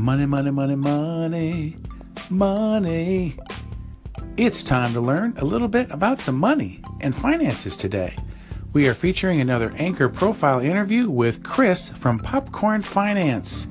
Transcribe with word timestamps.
Money, 0.00 0.24
money, 0.24 0.50
money, 0.50 0.76
money, 0.76 1.76
money. 2.30 3.36
It's 4.38 4.62
time 4.62 4.94
to 4.94 5.00
learn 5.00 5.34
a 5.36 5.44
little 5.44 5.68
bit 5.68 5.90
about 5.90 6.22
some 6.22 6.36
money 6.36 6.82
and 7.02 7.14
finances 7.14 7.76
today. 7.76 8.16
We 8.72 8.88
are 8.88 8.94
featuring 8.94 9.42
another 9.42 9.74
Anchor 9.76 10.08
profile 10.08 10.58
interview 10.60 11.10
with 11.10 11.42
Chris 11.42 11.90
from 11.90 12.18
Popcorn 12.18 12.80
Finance. 12.80 13.66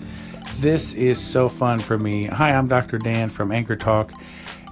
This 0.60 0.94
is 0.94 1.20
so 1.20 1.50
fun 1.50 1.80
for 1.80 1.98
me. 1.98 2.26
Hi, 2.26 2.54
I'm 2.54 2.68
Dr. 2.68 3.00
Dan 3.00 3.32
from 3.32 3.52
Anchor 3.52 3.76
Talk, 3.76 4.12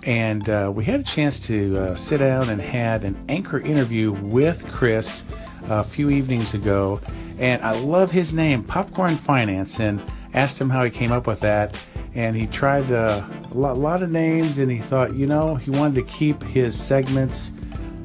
and 0.04 0.48
uh, 0.48 0.72
we 0.74 0.86
had 0.86 1.00
a 1.00 1.04
chance 1.04 1.40
to 1.48 1.76
uh, 1.76 1.96
sit 1.96 2.20
down 2.20 2.50
and 2.50 2.62
had 2.62 3.04
an 3.04 3.18
Anchor 3.30 3.62
interview 3.62 4.12
with 4.12 4.64
Chris 4.72 5.24
a 5.70 5.84
few 5.84 6.12
evenings 6.12 6.54
ago. 6.54 7.02
And 7.40 7.64
I 7.64 7.72
love 7.80 8.12
his 8.12 8.32
name, 8.32 8.64
Popcorn 8.64 9.16
Finance, 9.16 9.80
and 9.80 10.04
asked 10.38 10.62
him 10.62 10.70
how 10.70 10.84
he 10.84 10.92
came 10.92 11.12
up 11.12 11.28
with 11.28 11.40
that. 11.42 11.76
And 12.14 12.36
he 12.36 12.48
tried 12.48 12.90
a 12.92 13.28
lot, 13.52 13.78
lot 13.78 14.04
of 14.04 14.12
names, 14.12 14.58
and 14.58 14.72
he 14.72 14.80
thought, 14.80 15.14
you 15.14 15.28
know, 15.28 15.56
he 15.56 15.72
wanted 15.72 15.96
to 15.96 16.04
keep 16.04 16.42
his 16.44 16.80
segments 16.80 17.52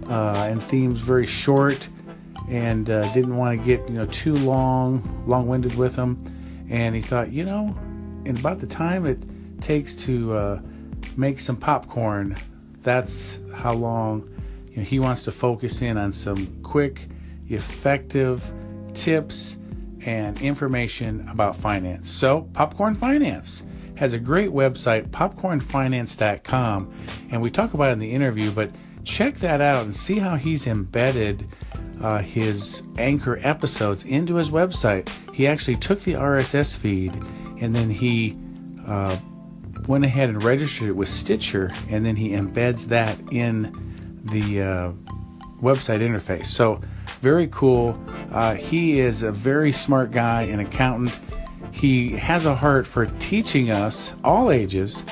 uh, 0.09 0.47
and 0.49 0.63
themes 0.63 1.01
very 1.01 1.27
short 1.27 1.89
and 2.49 2.91
uh, 2.91 3.11
didn't 3.13 3.37
want 3.37 3.59
to 3.59 3.65
get 3.65 3.89
you 3.89 3.95
know 3.95 4.07
too 4.07 4.35
long 4.35 5.25
long-winded 5.27 5.75
with 5.77 5.97
them 5.97 6.19
and 6.69 6.95
he 6.95 7.01
thought 7.01 7.31
you 7.31 7.45
know 7.45 7.75
in 8.25 8.37
about 8.37 8.59
the 8.61 8.67
time 8.67 9.07
it 9.07 9.19
takes 9.61 9.95
to 9.95 10.35
uh, 10.35 10.61
make 11.17 11.39
some 11.39 11.57
popcorn 11.57 12.37
that's 12.83 13.39
how 13.55 13.73
long 13.73 14.29
you 14.71 14.79
know, 14.79 14.83
he 14.83 14.99
wants 14.99 15.23
to 15.23 15.33
focus 15.33 15.83
in 15.83 15.97
on 15.97 16.13
some 16.13 16.47
quick 16.63 17.09
effective 17.49 18.43
tips 18.93 19.57
and 20.05 20.41
information 20.43 21.27
about 21.29 21.57
finance 21.57 22.11
so 22.11 22.43
popcorn 22.53 22.95
finance 22.95 23.63
has 23.95 24.13
a 24.13 24.19
great 24.19 24.51
website 24.51 25.09
popcornfinance.com 25.09 26.93
and 27.31 27.41
we 27.41 27.51
talk 27.51 27.75
about 27.75 27.91
it 27.91 27.93
in 27.93 27.99
the 27.99 28.13
interview 28.13 28.51
but 28.51 28.71
check 29.05 29.35
that 29.37 29.61
out 29.61 29.85
and 29.85 29.97
see 29.97 30.19
how 30.19 30.37
he's 30.37 30.67
embedded 30.67 31.47
uh, 32.03 32.19
his 32.19 32.83
anchor 32.99 33.39
episodes 33.43 34.05
into 34.05 34.35
his 34.35 34.51
website. 34.51 35.09
He 35.35 35.47
actually 35.47 35.77
took 35.77 36.01
the 36.03 36.15
RSS 36.15 36.77
feed 36.77 37.15
and 37.61 37.75
then 37.75 37.91
he 37.91 38.37
uh, 38.87 39.17
went 39.87 40.05
ahead 40.05 40.29
and 40.29 40.43
registered 40.43 40.89
it 40.89 40.97
with 40.97 41.09
Stitcher, 41.09 41.73
and 41.89 42.05
then 42.05 42.17
he 42.17 42.31
embeds 42.31 42.87
that 42.87 43.19
in 43.31 44.21
the 44.25 44.63
uh, 44.63 44.93
website 45.61 46.01
interface. 46.01 46.47
So, 46.47 46.81
very 47.21 47.49
cool. 47.53 47.99
Uh, 48.33 48.55
he 48.55 49.01
is 49.01 49.23
a 49.23 49.33
very 49.33 49.73
smart 49.73 50.11
guy, 50.11 50.43
an 50.43 50.61
accountant. 50.61 51.19
He 51.71 52.11
has 52.11 52.47
a 52.47 52.55
heart 52.55 52.87
for 52.87 53.07
teaching 53.19 53.71
us, 53.71 54.13
all 54.25 54.51
ages, 54.51 55.05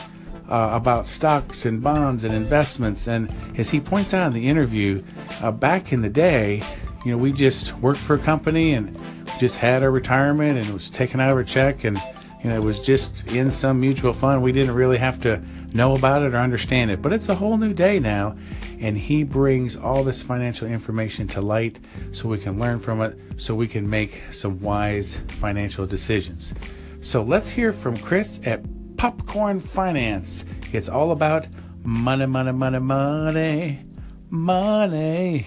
uh, 0.48 0.70
about 0.72 1.06
stocks 1.06 1.64
and 1.64 1.82
bonds 1.82 2.24
and 2.24 2.34
investments. 2.34 3.06
And 3.06 3.32
as 3.56 3.70
he 3.70 3.80
points 3.80 4.12
out 4.12 4.26
in 4.26 4.32
the 4.32 4.48
interview, 4.48 5.02
uh, 5.42 5.52
back 5.52 5.92
in 5.92 6.02
the 6.02 6.08
day, 6.08 6.62
you 7.04 7.12
know, 7.12 7.18
we 7.18 7.32
just 7.32 7.72
worked 7.78 8.00
for 8.00 8.16
a 8.16 8.18
company 8.18 8.74
and 8.74 8.98
just 9.38 9.56
had 9.56 9.82
our 9.82 9.90
retirement 9.90 10.58
and 10.58 10.68
it 10.68 10.72
was 10.72 10.90
taken 10.90 11.20
out 11.20 11.30
of 11.30 11.36
our 11.36 11.44
check 11.44 11.84
and 11.84 11.96
you 12.42 12.50
know 12.50 12.56
it 12.56 12.62
was 12.62 12.78
just 12.78 13.26
in 13.28 13.50
some 13.50 13.80
mutual 13.80 14.12
fund. 14.12 14.42
We 14.42 14.52
didn't 14.52 14.74
really 14.74 14.98
have 14.98 15.20
to 15.22 15.42
know 15.74 15.94
about 15.94 16.22
it 16.22 16.34
or 16.34 16.38
understand 16.38 16.90
it. 16.90 17.02
But 17.02 17.12
it's 17.12 17.28
a 17.28 17.34
whole 17.34 17.56
new 17.56 17.72
day 17.72 17.98
now, 17.98 18.36
and 18.80 18.96
he 18.96 19.24
brings 19.24 19.76
all 19.76 20.02
this 20.02 20.22
financial 20.22 20.68
information 20.68 21.26
to 21.28 21.40
light 21.40 21.78
so 22.12 22.28
we 22.28 22.38
can 22.38 22.58
learn 22.58 22.78
from 22.78 23.00
it, 23.02 23.18
so 23.36 23.54
we 23.54 23.68
can 23.68 23.88
make 23.88 24.22
some 24.32 24.60
wise 24.60 25.20
financial 25.28 25.86
decisions. 25.86 26.54
So 27.00 27.22
let's 27.22 27.48
hear 27.48 27.72
from 27.72 27.96
Chris 27.96 28.40
at 28.44 28.62
Popcorn 28.96 29.60
Finance. 29.60 30.44
It's 30.72 30.88
all 30.88 31.12
about 31.12 31.46
money, 31.82 32.26
money, 32.26 32.52
money, 32.52 32.78
money, 32.78 33.84
money. 34.28 35.46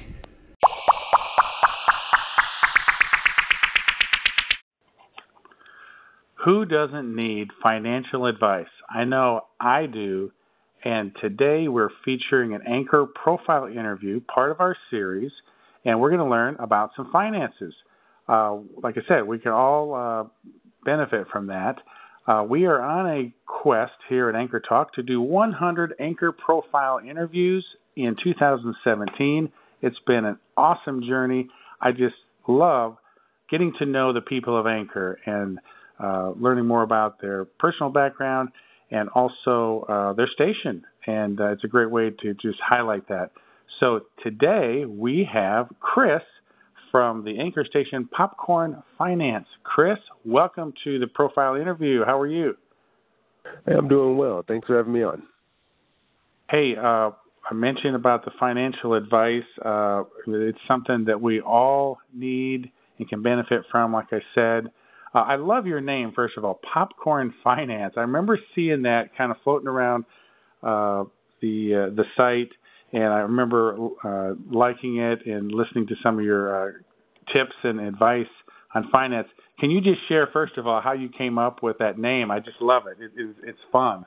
Who 6.46 6.66
doesn't 6.66 7.16
need 7.16 7.52
financial 7.62 8.26
advice? 8.26 8.68
I 8.94 9.06
know 9.06 9.42
I 9.60 9.88
do. 9.88 10.32
And 10.86 11.14
today 11.22 11.68
we're 11.68 11.90
featuring 12.04 12.54
an 12.54 12.62
anchor 12.68 13.06
profile 13.06 13.68
interview, 13.68 14.20
part 14.22 14.52
of 14.52 14.60
our 14.60 14.76
series, 14.92 15.32
and 15.86 16.00
we're 16.00 16.10
going 16.10 16.20
to 16.20 16.30
learn 16.30 16.58
about 16.60 16.92
some 16.96 17.10
finances. 17.12 17.74
Uh, 18.28 18.58
like 18.82 18.98
I 18.98 19.02
said, 19.08 19.22
we 19.26 19.40
can 19.40 19.52
all 19.52 19.96
uh, 19.96 20.52
benefit 20.86 21.28
from 21.32 21.48
that. 21.48 21.78
Uh, 22.28 22.46
we 22.48 22.66
are 22.66 22.82
on 22.82 23.10
a 23.10 23.34
quest 23.46 23.94
here 24.10 24.30
at 24.30 24.36
Anchor 24.36 24.62
Talk 24.62 24.94
to 24.96 25.04
do 25.04 25.22
100 25.22 25.96
anchor 26.00 26.32
profile 26.32 27.00
interviews 27.00 27.66
in 27.96 28.16
2017. 28.22 29.52
It's 29.82 30.00
been 30.06 30.26
an 30.26 30.40
awesome 30.56 31.02
journey. 31.04 31.50
I 31.82 31.92
just 31.92 32.16
love 32.48 32.98
getting 33.50 33.74
to 33.80 33.86
know 33.86 34.14
the 34.14 34.22
people 34.22 34.58
of 34.58 34.68
Anchor 34.68 35.20
and 35.26 35.60
uh, 36.02 36.32
learning 36.32 36.66
more 36.66 36.84
about 36.84 37.22
their 37.22 37.46
personal 37.46 37.90
background 37.90 38.50
and 38.94 39.10
also 39.10 39.86
uh, 39.90 40.14
their 40.14 40.30
station. 40.34 40.84
And 41.08 41.42
uh, 41.42 41.52
it's 41.52 41.64
a 41.64 41.68
great 41.68 41.90
way 41.92 42.12
to 42.22 42.34
just 42.36 42.60
highlight 42.66 43.10
that. 43.10 43.32
So 43.80 44.02
today 44.24 44.86
we 44.88 45.28
have 45.34 45.68
Chris 45.80 46.22
from 46.92 47.26
the 47.26 47.40
anchor 47.40 47.66
station 47.68 48.08
Popcorn 48.16 48.82
Finance. 49.00 49.48
Chris, 49.64 49.98
welcome 50.24 50.74
to 50.84 51.00
the 51.00 51.08
profile 51.08 51.56
interview. 51.56 52.06
How 52.06 52.20
are 52.20 52.28
you? 52.28 52.54
Hey, 53.66 53.74
I'm 53.76 53.88
doing 53.88 54.16
well. 54.16 54.46
Thanks 54.48 54.68
for 54.68 54.78
having 54.78 54.94
me 54.94 55.04
on. 55.04 55.24
Hey, 56.50 56.76
uh, 56.78 57.10
I 57.50 57.54
mentioned 57.54 57.96
about 57.96 58.24
the 58.26 58.32
financial 58.40 58.94
advice. 58.94 59.42
Uh, 59.66 60.04
it's 60.28 60.58
something 60.68 61.06
that 61.06 61.20
we 61.20 61.42
all 61.42 61.98
need 62.14 62.72
and 63.00 63.10
can 63.10 63.24
benefit 63.24 63.64
from, 63.72 63.92
like 63.92 64.08
I 64.12 64.20
said. 64.36 64.72
Uh, 65.14 65.20
I 65.20 65.36
love 65.36 65.68
your 65.68 65.82
name, 65.82 66.12
first 66.16 66.38
of 66.38 66.46
all, 66.46 66.60
Popcorn 66.74 67.34
Finance. 67.44 67.94
I 67.98 68.02
remember 68.02 68.40
seeing 68.56 68.84
that 68.84 69.16
kind 69.16 69.32
of 69.32 69.38
floating 69.44 69.68
around 69.68 70.06
uh, 70.64 71.04
the 71.42 71.90
uh, 71.92 71.96
the 71.96 72.04
site, 72.18 72.52
and 72.94 73.06
I 73.06 73.20
remember 73.20 73.78
uh, 74.04 74.34
liking 74.52 74.98
it 74.98 75.26
and 75.26 75.52
listening 75.52 75.88
to 75.88 75.96
some 76.02 76.18
of 76.18 76.26
your 76.26 76.70
uh, 76.70 76.72
tips 77.34 77.56
and 77.64 77.80
advice 77.80 78.26
on 78.74 78.90
finance. 78.92 79.28
Can 79.60 79.70
you 79.70 79.82
just 79.82 80.00
share, 80.08 80.28
first 80.34 80.58
of 80.58 80.66
all, 80.66 80.82
how 80.82 80.94
you 80.94 81.10
came 81.10 81.38
up 81.38 81.62
with 81.62 81.78
that 81.78 82.00
name? 82.00 82.32
I 82.32 82.40
just 82.40 82.60
love 82.60 82.84
it. 82.88 83.02
it, 83.02 83.12
it 83.16 83.36
it's 83.44 83.60
fun. 83.72 84.06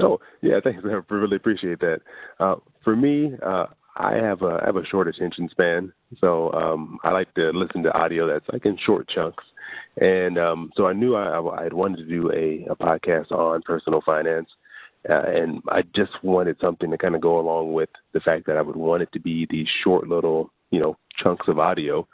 Oh 0.00 0.20
yeah, 0.42 0.60
thanks. 0.62 0.82
I 0.84 1.14
really 1.14 1.36
appreciate 1.36 1.80
that. 1.80 2.00
Uh, 2.38 2.56
for 2.84 2.94
me, 2.94 3.32
uh, 3.44 3.66
I 3.96 4.14
have 4.14 4.42
a 4.42 4.60
I 4.62 4.66
have 4.66 4.76
a 4.76 4.84
short 4.86 5.08
attention 5.08 5.48
span, 5.50 5.92
so 6.20 6.52
um, 6.52 6.98
I 7.02 7.10
like 7.10 7.32
to 7.34 7.50
listen 7.50 7.82
to 7.82 7.92
audio 7.92 8.26
that's 8.28 8.46
like 8.52 8.64
in 8.64 8.78
short 8.84 9.08
chunks. 9.08 9.44
And 10.00 10.38
um, 10.38 10.70
so 10.76 10.86
I 10.86 10.92
knew 10.92 11.16
I, 11.16 11.40
I 11.60 11.64
had 11.64 11.72
wanted 11.72 11.98
to 11.98 12.04
do 12.04 12.30
a, 12.30 12.66
a 12.70 12.76
podcast 12.76 13.32
on 13.32 13.62
personal 13.62 14.00
finance. 14.04 14.48
Uh, 15.08 15.22
and 15.26 15.62
I 15.68 15.82
just 15.94 16.12
wanted 16.22 16.56
something 16.60 16.90
to 16.90 16.98
kind 16.98 17.14
of 17.14 17.20
go 17.20 17.38
along 17.38 17.72
with 17.72 17.88
the 18.12 18.20
fact 18.20 18.46
that 18.46 18.56
I 18.56 18.62
would 18.62 18.76
want 18.76 19.02
it 19.02 19.12
to 19.12 19.20
be 19.20 19.46
these 19.48 19.68
short 19.84 20.08
little, 20.08 20.50
you 20.70 20.80
know, 20.80 20.96
chunks 21.22 21.46
of 21.48 21.58
audio. 21.58 22.06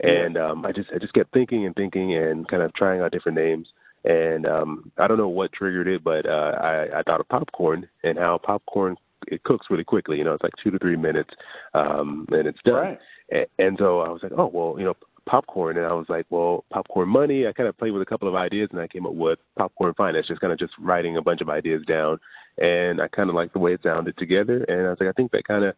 And 0.00 0.36
um, 0.36 0.66
I 0.66 0.72
just 0.72 0.90
I 0.94 0.98
just 0.98 1.14
kept 1.14 1.32
thinking 1.32 1.66
and 1.66 1.74
thinking 1.74 2.16
and 2.16 2.46
kind 2.48 2.62
of 2.62 2.74
trying 2.74 3.00
out 3.00 3.12
different 3.12 3.38
names. 3.38 3.68
And 4.04 4.46
um, 4.46 4.90
I 4.98 5.06
don't 5.06 5.18
know 5.18 5.28
what 5.28 5.52
triggered 5.52 5.86
it, 5.86 6.02
but 6.02 6.26
uh, 6.26 6.56
I, 6.60 6.98
I 6.98 7.02
thought 7.04 7.20
of 7.20 7.28
popcorn 7.28 7.88
and 8.02 8.18
how 8.18 8.38
popcorn 8.38 8.96
it 9.28 9.44
cooks 9.44 9.66
really 9.70 9.84
quickly. 9.84 10.18
You 10.18 10.24
know, 10.24 10.34
it's 10.34 10.42
like 10.42 10.54
two 10.62 10.72
to 10.72 10.78
three 10.78 10.96
minutes, 10.96 11.30
um, 11.74 12.26
and 12.32 12.48
it's 12.48 12.58
done. 12.64 12.74
Right. 12.74 12.98
And, 13.30 13.46
and 13.58 13.76
so 13.78 14.00
I 14.00 14.08
was 14.08 14.20
like, 14.22 14.32
oh 14.36 14.50
well, 14.52 14.74
you 14.76 14.84
know, 14.84 14.96
popcorn 15.26 15.76
and 15.76 15.86
I 15.86 15.92
was 15.92 16.06
like, 16.08 16.26
well, 16.30 16.64
popcorn 16.70 17.08
money. 17.08 17.46
I 17.46 17.52
kind 17.52 17.68
of 17.68 17.76
played 17.78 17.92
with 17.92 18.02
a 18.02 18.06
couple 18.06 18.28
of 18.28 18.34
ideas 18.34 18.68
and 18.72 18.80
I 18.80 18.86
came 18.86 19.06
up 19.06 19.14
with 19.14 19.38
popcorn 19.56 19.94
finance, 19.94 20.28
just 20.28 20.40
kind 20.40 20.52
of 20.52 20.58
just 20.58 20.72
writing 20.78 21.16
a 21.16 21.22
bunch 21.22 21.40
of 21.40 21.48
ideas 21.48 21.82
down. 21.86 22.18
And 22.58 23.00
I 23.00 23.08
kind 23.08 23.28
of 23.28 23.34
like 23.34 23.52
the 23.52 23.58
way 23.58 23.74
it 23.74 23.80
sounded 23.82 24.16
together. 24.18 24.64
And 24.64 24.86
I 24.86 24.90
was 24.90 24.98
like, 25.00 25.08
I 25.08 25.12
think 25.12 25.32
that 25.32 25.46
kind 25.46 25.64
of 25.64 25.74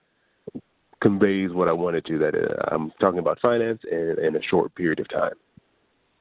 conveys 1.00 1.52
what 1.52 1.68
I 1.68 1.72
wanted 1.72 2.06
to, 2.06 2.18
that 2.18 2.34
uh, 2.34 2.74
I'm 2.74 2.90
talking 3.00 3.18
about 3.18 3.40
finance 3.40 3.80
in, 3.90 4.16
in 4.22 4.36
a 4.36 4.42
short 4.42 4.74
period 4.74 5.00
of 5.00 5.08
time. 5.08 5.34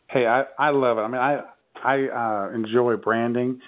Hey, 0.09 0.25
I, 0.25 0.43
I 0.59 0.69
love 0.69 0.97
it. 0.97 1.01
I 1.01 1.07
mean, 1.07 1.21
I, 1.21 1.41
I 1.83 2.07
uh, 2.07 2.51
enjoy 2.53 2.97
branding 2.97 3.59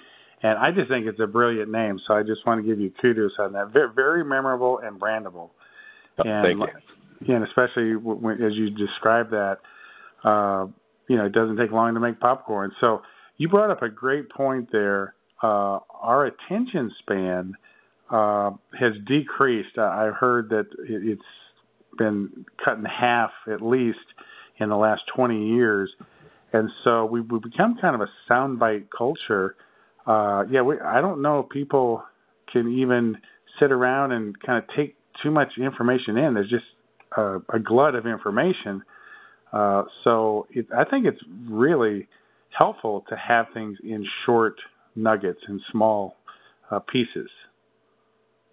and 0.42 0.58
I 0.58 0.70
just 0.70 0.88
think 0.88 1.06
it's 1.06 1.20
a 1.20 1.26
brilliant 1.26 1.70
name. 1.70 1.98
So 2.06 2.14
I 2.14 2.22
just 2.22 2.46
want 2.46 2.62
to 2.62 2.66
give 2.66 2.78
you 2.78 2.92
kudos 3.00 3.32
on 3.38 3.52
that. 3.54 3.72
Very, 3.72 3.92
very 3.94 4.24
memorable 4.24 4.78
and 4.78 5.00
brandable. 5.00 5.50
Oh, 6.18 6.28
and 6.28 6.44
thank 6.44 6.58
you 6.58 6.95
and 7.20 7.44
especially 7.44 7.96
when, 7.96 8.42
as 8.42 8.54
you 8.54 8.70
describe 8.70 9.30
that, 9.30 9.58
uh, 10.24 10.66
you 11.08 11.16
know, 11.16 11.26
it 11.26 11.32
doesn't 11.32 11.56
take 11.56 11.70
long 11.70 11.94
to 11.94 12.00
make 12.00 12.20
popcorn. 12.20 12.72
So 12.80 13.02
you 13.36 13.48
brought 13.48 13.70
up 13.70 13.82
a 13.82 13.88
great 13.88 14.30
point 14.30 14.70
there. 14.72 15.14
Uh, 15.42 15.80
our 16.00 16.26
attention 16.26 16.90
span 17.00 17.54
uh, 18.10 18.50
has 18.78 18.92
decreased. 19.06 19.78
I 19.78 20.10
heard 20.18 20.50
that 20.50 20.66
it, 20.88 21.08
has 21.08 21.18
been 21.98 22.44
cut 22.64 22.78
in 22.78 22.84
half 22.84 23.30
at 23.50 23.62
least 23.62 23.98
in 24.58 24.68
the 24.68 24.76
last 24.76 25.02
20 25.14 25.48
years. 25.48 25.90
and 26.52 26.70
so 26.84 27.04
we 27.04 27.20
we 27.20 27.38
become 27.38 27.76
kind 27.80 27.94
of 27.94 28.00
a 28.00 28.08
soundbite 28.30 28.86
culture. 28.96 29.56
Uh, 30.06 30.44
yeah, 30.50 30.62
we, 30.62 30.78
I 30.80 31.00
don't 31.00 31.20
know 31.20 31.40
if 31.40 31.48
people 31.48 32.04
can 32.52 32.72
even 32.78 33.16
sit 33.58 33.72
around 33.72 34.12
and 34.12 34.38
kind 34.40 34.62
of 34.62 34.64
take 34.76 34.96
too 35.22 35.30
much 35.30 35.58
information 35.58 36.16
in. 36.16 36.34
There's 36.34 36.48
just 36.48 36.64
a, 37.16 37.40
a 37.52 37.58
glut 37.58 37.94
of 37.94 38.06
information. 38.06 38.82
Uh, 39.52 39.84
so 40.04 40.46
it, 40.50 40.66
I 40.76 40.84
think 40.84 41.06
it's 41.06 41.20
really 41.48 42.08
helpful 42.58 43.04
to 43.08 43.16
have 43.16 43.46
things 43.54 43.78
in 43.82 44.06
short 44.24 44.56
nuggets 44.94 45.40
and 45.46 45.60
small 45.70 46.16
uh, 46.70 46.80
pieces. 46.80 47.30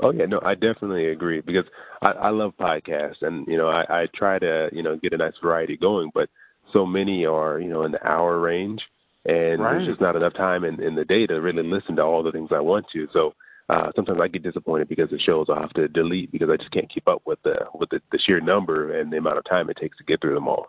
Oh 0.02 0.12
yeah, 0.12 0.26
no, 0.26 0.42
I 0.44 0.56
definitely 0.56 1.10
agree 1.10 1.42
because 1.42 1.66
I, 2.02 2.12
I 2.12 2.30
love 2.30 2.54
podcasts 2.60 3.22
and 3.22 3.48
you 3.48 3.58
know 3.58 3.68
I, 3.68 4.02
I 4.04 4.08
try 4.14 4.40
to 4.40 4.70
you 4.72 4.82
know 4.82 4.98
get 4.98 5.14
a 5.14 5.18
nice 5.18 5.34
variety 5.42 5.78
going, 5.78 6.12
but 6.14 6.30
so 6.72 6.86
many 6.86 7.26
are 7.26 7.60
you 7.60 7.70
know 7.70 7.84
in 7.84 7.92
the 7.92 8.06
hour 8.06 8.40
range, 8.40 8.82
and 9.26 9.62
right. 9.62 9.74
there's 9.74 9.88
just 9.88 10.02
not 10.02 10.16
enough 10.16 10.34
time 10.34 10.64
in, 10.64 10.82
in 10.82 10.96
the 10.96 11.06
day 11.06 11.28
to 11.28 11.36
really 11.36 11.64
listen 11.64 11.96
to 11.98 12.02
all 12.02 12.24
the 12.24 12.32
things 12.32 12.50
I 12.52 12.60
want 12.60 12.88
to. 12.94 13.08
So 13.14 13.34
uh, 13.70 13.92
sometimes 13.96 14.20
I 14.22 14.28
get 14.28 14.44
disappointed 14.44 14.90
because 14.90 15.10
the 15.10 15.20
shows 15.20 15.48
I 15.50 15.62
have 15.62 15.74
to 15.74 15.88
delete 15.88 16.32
because 16.32 16.50
I 16.50 16.58
just 16.58 16.72
can't 16.72 16.92
keep 16.94 17.08
up 17.08 17.22
with 17.26 17.42
the 17.44 17.56
with 17.74 17.90
the, 17.90 18.02
the 18.12 18.20
sheer 18.20 18.42
number 18.42 19.00
and 19.00 19.12
the 19.12 19.18
amount 19.18 19.38
of 19.38 19.46
time 19.46 19.70
it 19.70 19.78
takes 19.78 19.98
to 19.98 20.04
get 20.04 20.22
through 20.22 20.36
them 20.36 20.48
all. 20.48 20.68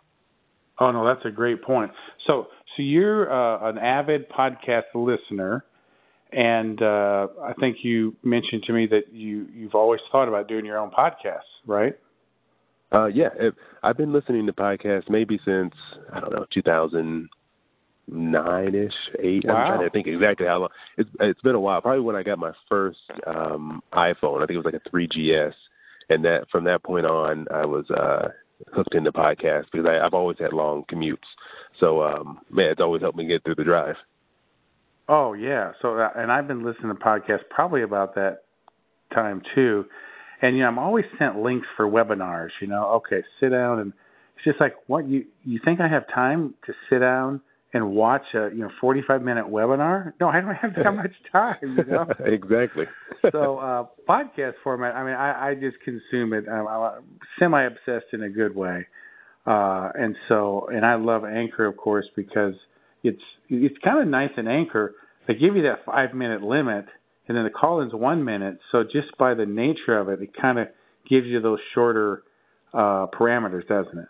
Oh 0.79 0.91
no, 0.91 1.05
that's 1.05 1.25
a 1.25 1.31
great 1.31 1.61
point. 1.61 1.91
So 2.27 2.47
so 2.75 2.83
you're 2.83 3.31
uh, 3.31 3.69
an 3.69 3.77
avid 3.77 4.29
podcast 4.29 4.83
listener, 4.93 5.65
and 6.31 6.81
uh, 6.81 7.27
I 7.43 7.53
think 7.59 7.77
you 7.83 8.15
mentioned 8.23 8.63
to 8.63 8.73
me 8.73 8.87
that 8.87 9.13
you 9.13 9.47
you've 9.53 9.75
always 9.75 10.01
thought 10.11 10.27
about 10.27 10.47
doing 10.47 10.65
your 10.65 10.77
own 10.77 10.91
podcast, 10.91 11.39
right? 11.65 11.97
Uh, 12.93 13.07
yeah, 13.07 13.29
I've 13.83 13.97
been 13.97 14.13
listening 14.13 14.45
to 14.45 14.53
podcasts 14.53 15.09
maybe 15.09 15.39
since 15.43 15.73
I 16.13 16.19
don't 16.19 16.31
know 16.31 16.45
2000 16.53 17.27
nine 18.07 18.75
ish, 18.75 18.93
eight. 19.19 19.43
Wow. 19.45 19.55
I'm 19.55 19.67
trying 19.67 19.87
to 19.87 19.89
think 19.89 20.07
exactly 20.07 20.47
how 20.47 20.59
long. 20.59 20.69
It's 20.97 21.09
it's 21.19 21.41
been 21.41 21.55
a 21.55 21.59
while. 21.59 21.81
Probably 21.81 22.01
when 22.01 22.15
I 22.15 22.23
got 22.23 22.39
my 22.39 22.51
first 22.69 22.99
um 23.27 23.81
iPhone. 23.93 24.41
I 24.41 24.45
think 24.45 24.51
it 24.51 24.63
was 24.63 24.65
like 24.65 24.81
a 24.85 24.89
3GS, 24.89 25.53
and 26.09 26.23
that 26.25 26.47
from 26.51 26.63
that 26.65 26.83
point 26.83 27.05
on, 27.05 27.47
I 27.53 27.65
was 27.65 27.89
uh 27.89 28.29
hooked 28.73 28.95
into 28.95 29.11
podcasts 29.11 29.65
because 29.71 29.85
I, 29.87 30.05
I've 30.05 30.13
always 30.13 30.37
had 30.39 30.53
long 30.53 30.83
commutes. 30.91 31.17
So 31.79 32.03
um 32.03 32.39
man, 32.49 32.69
it's 32.69 32.81
always 32.81 33.01
helped 33.01 33.17
me 33.17 33.25
get 33.25 33.43
through 33.43 33.55
the 33.55 33.63
drive. 33.63 33.95
Oh 35.07 35.33
yeah. 35.33 35.73
So 35.81 35.97
uh, 35.97 36.09
and 36.15 36.31
I've 36.31 36.47
been 36.47 36.63
listening 36.63 36.95
to 36.95 37.01
podcasts 37.01 37.47
probably 37.49 37.83
about 37.83 38.15
that 38.15 38.43
time 39.13 39.41
too. 39.53 39.85
And 40.41 40.55
you 40.55 40.63
know, 40.63 40.67
I'm 40.67 40.79
always 40.79 41.05
sent 41.17 41.37
links 41.39 41.67
for 41.75 41.87
webinars. 41.87 42.49
You 42.61 42.67
know, 42.67 42.87
okay, 42.95 43.23
sit 43.39 43.49
down 43.49 43.79
and 43.79 43.93
it's 44.35 44.45
just 44.45 44.59
like 44.59 44.75
what 44.87 45.07
you 45.07 45.25
you 45.43 45.59
think 45.63 45.79
I 45.79 45.87
have 45.87 46.07
time 46.13 46.53
to 46.65 46.73
sit 46.89 46.99
down 46.99 47.41
and 47.75 47.91
watch 47.91 48.23
a 48.33 48.49
you 48.55 48.61
know 48.61 48.69
45 48.79 49.21
minute 49.21 49.45
webinar? 49.47 50.13
No 50.21 50.29
i 50.29 50.39
don't 50.39 50.55
have 50.55 50.73
that 50.75 50.91
much 50.95 51.11
time 51.31 51.57
you 51.61 51.83
know? 51.83 52.07
Exactly. 52.25 52.85
So 53.31 53.57
uh 53.57 53.85
podcast 54.07 54.53
format 54.63 54.95
i 54.95 55.03
mean 55.03 55.15
i 55.15 55.49
i 55.49 55.55
just 55.55 55.77
consume 55.83 56.31
it 56.33 56.45
i'm, 56.47 56.67
I'm 56.67 57.03
semi 57.37 57.63
obsessed 57.65 58.13
in 58.13 58.23
a 58.23 58.29
good 58.29 58.55
way. 58.55 58.87
Uh 59.45 59.89
and 59.93 60.15
so 60.29 60.69
and 60.71 60.85
i 60.85 60.95
love 60.95 61.25
anchor 61.25 61.65
of 61.65 61.75
course 61.75 62.05
because 62.15 62.53
it's 63.03 63.21
it's 63.49 63.75
kind 63.83 64.01
of 64.01 64.07
nice 64.07 64.31
in 64.37 64.47
anchor. 64.47 64.93
They 65.27 65.33
give 65.33 65.55
you 65.55 65.63
that 65.63 65.85
five 65.85 66.13
minute 66.13 66.41
limit 66.41 66.85
and 67.27 67.35
then 67.35 67.43
the 67.43 67.49
call 67.49 67.81
in's 67.81 67.93
one 67.93 68.23
minute. 68.23 68.59
So 68.71 68.83
just 68.83 69.17
by 69.19 69.33
the 69.33 69.45
nature 69.45 69.97
of 69.97 70.07
it 70.07 70.21
it 70.21 70.29
kind 70.39 70.59
of 70.59 70.67
gives 71.09 71.25
you 71.25 71.41
those 71.41 71.59
shorter 71.73 72.23
uh 72.73 73.07
parameters 73.19 73.67
doesn't 73.67 73.97
it 73.97 74.07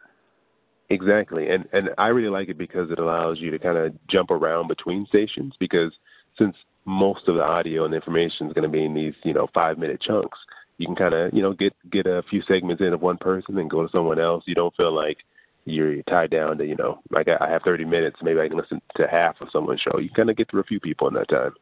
Exactly, 0.89 1.49
and 1.49 1.67
and 1.73 1.89
I 1.97 2.07
really 2.07 2.29
like 2.29 2.49
it 2.49 2.57
because 2.57 2.91
it 2.91 2.99
allows 2.99 3.39
you 3.39 3.49
to 3.51 3.57
kind 3.57 3.77
of 3.77 3.93
jump 4.07 4.29
around 4.29 4.67
between 4.67 5.07
stations. 5.07 5.53
Because 5.59 5.91
since 6.37 6.55
most 6.85 7.27
of 7.27 7.35
the 7.35 7.41
audio 7.41 7.85
and 7.85 7.93
information 7.93 8.47
is 8.47 8.53
going 8.53 8.69
to 8.69 8.69
be 8.69 8.85
in 8.85 8.93
these 8.93 9.15
you 9.23 9.33
know 9.33 9.47
five 9.53 9.79
minute 9.79 9.99
chunks, 9.99 10.37
you 10.77 10.85
can 10.85 10.95
kind 10.95 11.15
of 11.15 11.33
you 11.33 11.41
know 11.41 11.53
get 11.53 11.73
get 11.91 12.05
a 12.05 12.21
few 12.29 12.43
segments 12.43 12.81
in 12.81 12.93
of 12.93 13.01
one 13.01 13.17
person 13.17 13.57
and 13.57 13.69
go 13.69 13.81
to 13.81 13.91
someone 13.91 14.19
else. 14.19 14.43
You 14.45 14.53
don't 14.53 14.75
feel 14.75 14.93
like 14.93 15.17
you're 15.65 16.03
tied 16.03 16.29
down 16.29 16.59
to 16.59 16.65
you 16.65 16.75
know 16.75 16.99
like 17.09 17.27
I 17.27 17.49
have 17.49 17.63
30 17.63 17.85
minutes, 17.85 18.17
maybe 18.21 18.39
I 18.39 18.47
can 18.47 18.57
listen 18.57 18.79
to 18.97 19.07
half 19.07 19.41
of 19.41 19.47
someone's 19.51 19.81
show. 19.81 19.97
You 19.97 20.09
kind 20.11 20.29
of 20.29 20.37
get 20.37 20.51
through 20.51 20.61
a 20.61 20.65
few 20.65 20.79
people 20.79 21.07
in 21.07 21.15
that 21.15 21.29
time. 21.29 21.53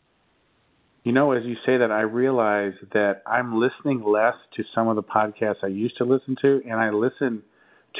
You 1.03 1.13
know, 1.13 1.31
as 1.31 1.43
you 1.45 1.55
say 1.65 1.77
that, 1.77 1.91
I 1.91 2.01
realize 2.01 2.73
that 2.93 3.23
I'm 3.25 3.59
listening 3.59 4.03
less 4.03 4.35
to 4.55 4.63
some 4.73 4.87
of 4.87 4.95
the 4.95 5.03
podcasts 5.03 5.63
I 5.63 5.67
used 5.67 5.97
to 5.97 6.05
listen 6.05 6.35
to, 6.41 6.61
and 6.65 6.79
I 6.79 6.91
listen 6.91 7.43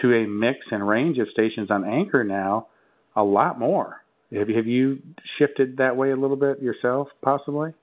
to 0.02 0.14
a 0.14 0.28
mix 0.28 0.60
and 0.72 0.88
range 0.88 1.18
of 1.20 1.28
stations 1.32 1.70
on 1.72 1.86
Anchor 1.86 2.24
now 2.24 2.68
a 3.16 3.24
lot 3.24 3.60
more. 3.60 4.04
Have 4.34 4.50
you, 4.50 4.56
have 4.56 4.68
you 4.68 5.00
shifted 5.38 5.78
that 5.78 5.96
way 5.96 6.12
a 6.12 6.16
little 6.16 6.36
bit 6.36 6.62
yourself, 6.62 7.08
possibly? 7.22 7.74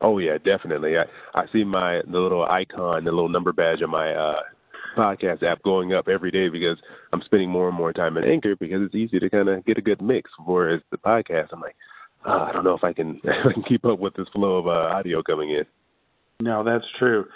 Oh 0.00 0.18
yeah, 0.18 0.36
definitely. 0.38 0.96
I 0.98 1.04
I 1.34 1.44
see 1.52 1.64
my 1.64 2.00
the 2.10 2.18
little 2.18 2.44
icon, 2.44 3.04
the 3.04 3.12
little 3.12 3.28
number 3.28 3.52
badge 3.52 3.82
on 3.82 3.90
my 3.90 4.12
uh 4.12 4.40
podcast 4.96 5.42
app 5.42 5.62
going 5.62 5.94
up 5.94 6.08
every 6.08 6.30
day 6.30 6.48
because 6.48 6.76
I'm 7.12 7.22
spending 7.22 7.48
more 7.48 7.68
and 7.68 7.76
more 7.76 7.92
time 7.92 8.16
in 8.16 8.24
Anchor 8.24 8.56
because 8.56 8.82
it's 8.82 8.94
easy 8.94 9.18
to 9.20 9.30
kind 9.30 9.48
of 9.48 9.64
get 9.64 9.78
a 9.78 9.82
good 9.82 10.02
mix. 10.02 10.30
Whereas 10.44 10.80
the 10.90 10.98
podcast, 10.98 11.48
I'm 11.52 11.60
like, 11.60 11.76
oh, 12.26 12.46
I 12.48 12.52
don't 12.52 12.64
know 12.64 12.74
if 12.74 12.84
I 12.84 12.92
can 12.92 13.20
if 13.24 13.46
I 13.46 13.52
can 13.52 13.62
keep 13.62 13.84
up 13.84 13.98
with 13.98 14.14
this 14.14 14.28
flow 14.32 14.56
of 14.56 14.66
uh, 14.66 14.94
audio 14.96 15.22
coming 15.22 15.50
in. 15.50 15.64
No, 16.40 16.64
that's 16.64 16.84
true. 16.98 17.26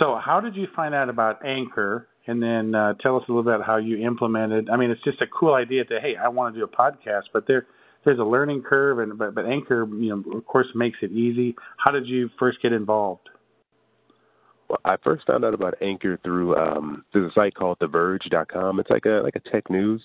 So, 0.00 0.18
how 0.22 0.40
did 0.40 0.56
you 0.56 0.66
find 0.74 0.94
out 0.94 1.08
about 1.08 1.44
Anchor 1.46 2.08
and 2.26 2.42
then 2.42 2.74
uh, 2.74 2.94
tell 2.94 3.16
us 3.16 3.22
a 3.28 3.30
little 3.30 3.42
bit 3.42 3.54
about 3.54 3.66
how 3.66 3.76
you 3.76 4.04
implemented. 4.06 4.68
I 4.70 4.76
mean, 4.76 4.90
it's 4.90 5.02
just 5.02 5.20
a 5.20 5.26
cool 5.26 5.54
idea 5.54 5.84
to 5.84 6.00
hey, 6.00 6.16
I 6.16 6.28
want 6.28 6.54
to 6.54 6.60
do 6.60 6.64
a 6.64 6.68
podcast, 6.68 7.24
but 7.32 7.46
there 7.46 7.66
there's 8.04 8.18
a 8.18 8.24
learning 8.24 8.62
curve, 8.62 8.98
and 9.00 9.18
but 9.18 9.34
but 9.34 9.46
Anchor, 9.46 9.86
you 9.98 10.10
know, 10.10 10.38
of 10.38 10.46
course, 10.46 10.66
makes 10.74 10.98
it 11.02 11.12
easy. 11.12 11.54
How 11.84 11.92
did 11.92 12.06
you 12.06 12.30
first 12.38 12.62
get 12.62 12.72
involved? 12.72 13.28
Well, 14.68 14.78
I 14.84 14.96
first 15.02 15.26
found 15.26 15.44
out 15.44 15.54
about 15.54 15.74
Anchor 15.80 16.18
through 16.24 16.56
um, 16.56 17.04
there's 17.12 17.30
a 17.30 17.34
site 17.34 17.54
called 17.54 17.78
TheVerge.com. 17.80 18.80
It's 18.80 18.90
like 18.90 19.06
a 19.06 19.20
like 19.22 19.36
a 19.36 19.50
tech 19.50 19.68
news 19.70 20.02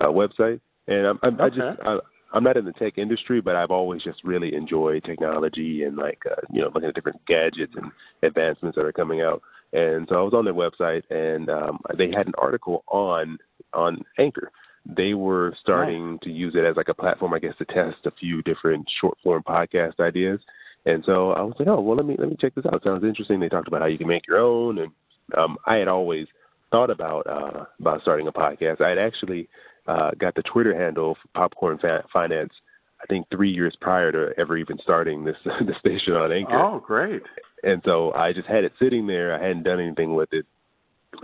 uh, 0.00 0.06
website, 0.06 0.60
and 0.86 1.06
I'm, 1.06 1.18
I'm, 1.22 1.34
okay. 1.34 1.44
I 1.44 1.48
just 1.48 1.80
I, 1.84 1.98
I'm 2.34 2.44
not 2.44 2.56
in 2.56 2.64
the 2.64 2.72
tech 2.72 2.98
industry, 2.98 3.40
but 3.40 3.56
I've 3.56 3.70
always 3.70 4.02
just 4.02 4.24
really 4.24 4.54
enjoyed 4.54 5.04
technology 5.04 5.84
and 5.84 5.96
like 5.96 6.22
uh, 6.30 6.40
you 6.50 6.62
know 6.62 6.70
looking 6.74 6.88
at 6.88 6.94
different 6.94 7.24
gadgets 7.26 7.74
and 7.76 7.90
advancements 8.22 8.76
that 8.76 8.84
are 8.84 8.92
coming 8.92 9.20
out. 9.20 9.42
And 9.72 10.06
so 10.08 10.16
I 10.16 10.22
was 10.22 10.34
on 10.34 10.44
their 10.44 10.54
website, 10.54 11.02
and 11.10 11.48
um, 11.48 11.80
they 11.96 12.10
had 12.14 12.26
an 12.26 12.34
article 12.38 12.84
on 12.88 13.38
on 13.72 14.04
Anchor. 14.18 14.50
They 14.84 15.14
were 15.14 15.54
starting 15.60 16.18
to 16.24 16.30
use 16.30 16.54
it 16.56 16.64
as 16.64 16.76
like 16.76 16.88
a 16.88 16.94
platform, 16.94 17.32
I 17.32 17.38
guess, 17.38 17.54
to 17.58 17.64
test 17.64 18.04
a 18.04 18.10
few 18.10 18.42
different 18.42 18.86
short 19.00 19.16
form 19.22 19.42
podcast 19.44 20.00
ideas. 20.00 20.40
And 20.84 21.04
so 21.06 21.30
I 21.32 21.42
was 21.42 21.54
like, 21.58 21.68
oh 21.68 21.80
well, 21.80 21.96
let 21.96 22.06
me 22.06 22.16
let 22.18 22.28
me 22.28 22.36
check 22.40 22.54
this 22.54 22.66
out. 22.66 22.74
It 22.74 22.82
sounds 22.84 23.04
interesting. 23.04 23.40
They 23.40 23.48
talked 23.48 23.68
about 23.68 23.82
how 23.82 23.86
you 23.86 23.98
can 23.98 24.08
make 24.08 24.26
your 24.26 24.38
own, 24.38 24.78
and 24.78 24.90
um, 25.36 25.56
I 25.66 25.76
had 25.76 25.88
always 25.88 26.26
thought 26.70 26.90
about 26.90 27.26
uh, 27.26 27.64
about 27.78 28.02
starting 28.02 28.26
a 28.26 28.32
podcast. 28.32 28.80
I 28.80 28.88
had 28.88 28.98
actually 28.98 29.48
uh, 29.86 30.10
got 30.18 30.34
the 30.34 30.42
Twitter 30.42 30.76
handle 30.76 31.14
for 31.14 31.28
Popcorn 31.34 31.78
Finance. 32.12 32.52
I 33.00 33.06
think 33.06 33.26
three 33.30 33.50
years 33.50 33.76
prior 33.80 34.12
to 34.12 34.30
ever 34.38 34.56
even 34.56 34.78
starting 34.82 35.24
this 35.24 35.36
the 35.44 35.74
station 35.78 36.14
on 36.14 36.32
Anchor. 36.32 36.58
Oh, 36.58 36.80
great! 36.84 37.22
And 37.62 37.80
so 37.84 38.12
I 38.12 38.32
just 38.32 38.48
had 38.48 38.64
it 38.64 38.72
sitting 38.78 39.06
there. 39.06 39.34
I 39.34 39.40
hadn't 39.40 39.62
done 39.62 39.80
anything 39.80 40.14
with 40.14 40.32
it. 40.32 40.46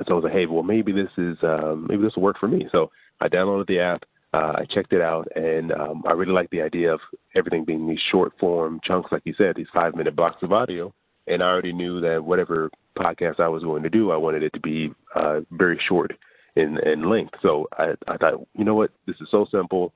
So 0.07 0.12
I 0.12 0.14
was 0.14 0.25
like, 0.25 0.33
hey, 0.33 0.47
well, 0.47 0.62
maybe 0.62 0.92
this 0.92 1.11
is 1.16 1.37
um, 1.42 1.87
maybe 1.88 2.02
this 2.02 2.14
will 2.14 2.23
work 2.23 2.38
for 2.38 2.49
me. 2.49 2.68
So 2.71 2.90
I 3.21 3.28
downloaded 3.28 3.66
the 3.66 3.80
app. 3.80 4.04
Uh, 4.35 4.52
I 4.59 4.66
checked 4.68 4.92
it 4.92 5.00
out, 5.00 5.26
and 5.37 5.73
um, 5.73 6.04
I 6.07 6.12
really 6.12 6.33
like 6.33 6.50
the 6.50 6.61
idea 6.61 6.92
of 6.92 7.00
everything 7.35 7.64
being 7.64 7.88
these 7.88 7.99
short 8.11 8.35
form 8.38 8.78
chunks, 8.85 9.11
like 9.11 9.23
you 9.25 9.35
said, 9.38 9.57
these 9.57 9.66
five 9.73 9.95
minute 9.95 10.14
blocks 10.14 10.42
of 10.42 10.52
audio. 10.52 10.92
And 11.26 11.42
I 11.42 11.47
already 11.47 11.73
knew 11.73 12.00
that 12.00 12.23
whatever 12.23 12.71
podcast 12.99 13.40
I 13.40 13.49
was 13.49 13.62
going 13.62 13.83
to 13.85 13.90
do, 13.90 14.11
I 14.11 14.16
wanted 14.16 14.42
it 14.42 14.52
to 14.52 14.61
be 14.61 14.92
uh, 15.14 15.40
very 15.52 15.80
short 15.88 16.12
in, 16.57 16.78
in 16.87 17.09
length. 17.09 17.35
So 17.40 17.68
I, 17.78 17.95
I 18.07 18.16
thought, 18.18 18.47
you 18.57 18.64
know 18.64 18.75
what, 18.75 18.90
this 19.07 19.16
is 19.21 19.28
so 19.30 19.47
simple. 19.50 19.92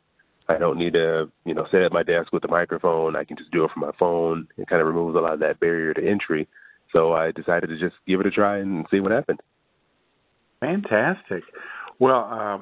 I 0.49 0.59
don't 0.59 0.79
need 0.79 0.95
to, 0.95 1.31
you 1.45 1.55
know, 1.55 1.67
sit 1.71 1.83
at 1.83 1.93
my 1.93 2.03
desk 2.03 2.33
with 2.33 2.45
a 2.45 2.49
microphone. 2.49 3.17
I 3.17 3.25
can 3.25 3.37
just 3.37 3.51
do 3.51 3.65
it 3.65 3.71
from 3.73 3.83
my 3.83 3.93
phone. 3.99 4.49
It 4.57 4.69
kind 4.69 4.81
of 4.81 4.89
removes 4.89 5.17
a 5.17 5.21
lot 5.21 5.35
of 5.35 5.41
that 5.41 5.61
barrier 5.61 5.95
to 5.95 6.07
entry. 6.07 6.49
So 6.93 7.13
I 7.13 7.31
decided 7.31 7.69
to 7.69 7.79
just 7.79 7.95
give 8.07 8.21
it 8.21 8.27
a 8.27 8.31
try 8.31 8.59
and 8.59 8.87
see 8.91 9.01
what 9.01 9.13
happened. 9.13 9.41
Fantastic. 10.61 11.43
Well, 11.99 12.29
uh, 12.31 12.59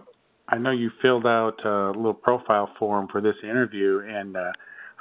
I 0.48 0.58
know 0.58 0.70
you 0.70 0.90
filled 1.02 1.26
out 1.26 1.64
a 1.64 1.90
little 1.90 2.14
profile 2.14 2.70
form 2.78 3.08
for 3.10 3.20
this 3.20 3.36
interview, 3.42 4.02
and 4.06 4.36
uh, 4.36 4.52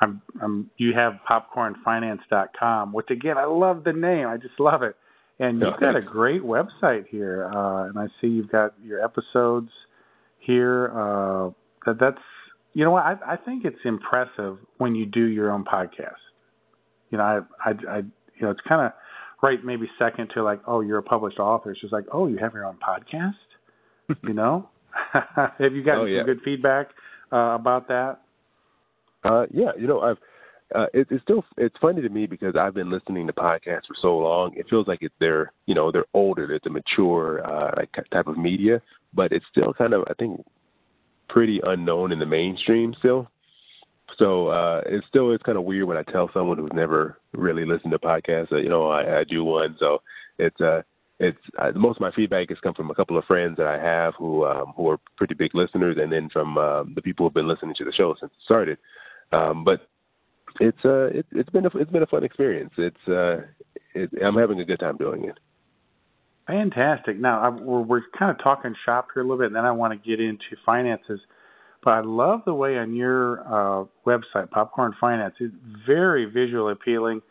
I'm, 0.02 0.22
I'm, 0.42 0.70
you 0.78 0.94
have 0.94 1.20
popcornfinance.com, 1.30 2.94
which 2.94 3.10
again, 3.10 3.38
I 3.38 3.46
love 3.46 3.84
the 3.84 3.94
name. 3.94 4.28
I 4.28 4.38
just 4.38 4.60
love 4.60 4.84
it. 4.84 4.96
And 5.40 5.62
you've 5.62 5.80
got 5.80 5.96
a 5.96 6.02
great 6.02 6.42
website 6.42 7.08
here, 7.08 7.46
uh, 7.46 7.88
and 7.88 7.98
I 7.98 8.08
see 8.20 8.28
you've 8.28 8.52
got 8.52 8.74
your 8.84 9.02
episodes 9.02 9.70
here. 10.40 10.92
Uh, 10.94 11.52
that 11.86 11.98
that's 12.00 12.18
you 12.80 12.86
know 12.86 12.92
what? 12.92 13.04
I, 13.04 13.34
I 13.34 13.36
think 13.36 13.66
it's 13.66 13.80
impressive 13.84 14.58
when 14.78 14.96
you 14.96 15.06
do 15.06 15.26
your 15.26 15.52
own 15.52 15.66
podcast. 15.66 16.16
You 17.10 17.18
know, 17.18 17.26
I, 17.26 17.70
I, 17.70 17.74
I 17.90 17.98
you 17.98 18.42
know, 18.42 18.52
it's 18.52 18.62
kind 18.66 18.86
of 18.86 18.94
right, 19.44 19.60
maybe 19.66 19.90
second 20.00 20.30
to 20.36 20.44
like, 20.44 20.62
oh, 20.66 20.80
you're 20.80 21.00
a 21.00 21.04
published 21.04 21.40
author. 21.40 21.72
It's 21.72 21.82
just 21.82 21.92
like, 21.92 22.06
oh, 22.14 22.28
you 22.28 22.38
have 22.38 22.54
your 22.54 22.64
own 22.64 22.78
podcast. 22.78 23.34
you 24.24 24.32
know, 24.32 24.70
have 25.14 25.76
you 25.76 25.84
gotten 25.84 26.02
oh, 26.04 26.06
yeah. 26.06 26.20
some 26.20 26.28
good 26.28 26.40
feedback 26.46 26.92
uh, 27.34 27.58
about 27.60 27.90
that? 27.90 28.22
Uh, 29.26 29.46
yeah, 29.52 29.72
you 29.78 29.86
know, 29.86 30.00
I've 30.00 30.18
uh, 30.74 30.86
it, 30.94 31.06
it's 31.12 31.22
still 31.24 31.44
it's 31.58 31.76
funny 31.82 32.02
to 32.02 32.08
me 32.08 32.28
because 32.28 32.56
I've 32.58 32.76
been 32.76 32.90
listening 32.90 33.28
to 33.28 33.34
podcasts 33.34 33.88
for 33.88 33.96
so 34.02 34.18
long. 34.20 34.54
It 34.56 34.68
feels 34.70 34.88
like 34.88 35.02
it, 35.02 35.12
they're 35.20 35.52
you 35.66 35.76
know 35.76 35.92
they're 35.92 36.06
older. 36.14 36.54
It's 36.54 36.66
a 36.66 36.70
mature 36.70 37.46
uh, 37.46 37.72
like 37.76 37.90
type 38.10 38.28
of 38.28 38.38
media, 38.38 38.82
but 39.14 39.34
it's 39.34 39.46
still 39.52 39.74
kind 39.74 39.94
of 39.94 40.04
I 40.10 40.14
think 40.14 40.46
pretty 41.30 41.62
unknown 41.64 42.12
in 42.12 42.20
the 42.20 42.26
mainstream 42.26 42.94
still. 43.00 43.30
So 44.18 44.48
uh, 44.48 44.82
it 44.86 45.04
still 45.08 45.32
is 45.32 45.40
kind 45.46 45.58
of 45.58 45.64
weird 45.64 45.88
when 45.88 45.98
I 45.98 46.04
tell 46.04 46.30
someone 46.34 46.58
who's 46.58 46.74
never 46.74 47.20
really 47.34 47.66
listened 47.66 47.92
to 47.92 48.00
podcasts 48.00 48.50
that 48.50 48.64
you 48.64 48.70
know 48.70 48.90
I, 48.90 49.20
I 49.20 49.24
do 49.24 49.44
one. 49.44 49.78
So 49.80 50.02
it's 50.38 50.60
uh, 50.60 50.82
it's 51.20 51.38
uh, 51.58 51.72
most 51.76 51.98
of 51.98 52.02
my 52.02 52.12
feedback 52.12 52.50
has 52.50 52.60
come 52.62 52.74
from 52.74 52.90
a 52.90 52.96
couple 52.96 53.18
of 53.18 53.26
friends 53.26 53.58
that 53.58 53.68
I 53.68 53.78
have 53.82 54.16
who 54.16 54.46
um, 54.46 54.74
who 54.76 54.90
are 54.90 55.00
pretty 55.16 55.36
big 55.36 55.56
listeners, 55.56 55.98
and 56.02 56.12
then 56.12 56.30
from 56.30 56.58
um, 56.58 56.94
the 56.96 57.02
people 57.02 57.26
who've 57.26 57.34
been 57.34 57.48
listening 57.48 57.76
to 57.76 57.86
the 57.86 57.94
show 57.94 58.16
since 58.20 58.32
it 58.32 58.44
started. 58.44 58.78
Um, 59.32 59.64
but 59.64 59.88
it's 60.60 60.84
uh 60.84 61.06
it, 61.08 61.26
it's 61.32 61.50
been 61.50 61.66
a 61.66 61.70
it's 61.76 61.92
been 61.92 62.04
a 62.04 62.08
fun 62.08 62.24
experience. 62.24 62.72
It's 62.78 63.08
uh 63.08 63.42
it, 63.94 64.10
I'm 64.24 64.36
having 64.36 64.60
a 64.60 64.66
good 64.66 64.80
time 64.80 64.98
doing 64.98 65.26
it. 65.26 65.38
Fantastic. 66.50 67.20
Now 67.20 67.42
I, 67.42 67.50
we're 67.50 67.82
we're 67.82 68.02
kind 68.18 68.32
of 68.32 68.44
talking 68.44 68.74
shop 68.84 69.10
here 69.14 69.22
a 69.22 69.24
little 69.24 69.38
bit, 69.38 69.48
and 69.48 69.56
then 69.56 69.66
I 69.66 69.72
want 69.72 69.94
to 69.94 70.10
get 70.10 70.20
into 70.20 70.58
finances. 70.66 71.20
But 71.84 71.92
I 71.92 72.02
love 72.02 72.42
the 72.44 72.56
way 72.56 72.78
on 72.80 72.96
your 72.96 73.42
uh, 73.42 73.86
website, 74.06 74.50
Popcorn 74.50 74.96
Finance, 75.00 75.36
it's 75.40 75.54
very 75.88 76.26
visually 76.26 76.74
appealing. 76.74 77.22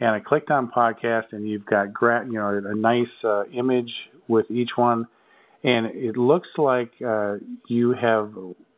And 0.00 0.10
I 0.10 0.20
clicked 0.20 0.50
on 0.50 0.70
podcast, 0.70 1.32
and 1.32 1.48
you've 1.48 1.64
got 1.64 1.94
gra- 1.94 2.26
you 2.26 2.34
know 2.34 2.60
a 2.66 2.74
nice 2.74 3.06
uh, 3.22 3.44
image 3.54 3.92
with 4.26 4.50
each 4.50 4.70
one, 4.74 5.06
and 5.62 5.86
it 5.86 6.16
looks 6.16 6.48
like 6.58 6.90
uh, 7.06 7.36
you 7.68 7.92
have 7.92 8.32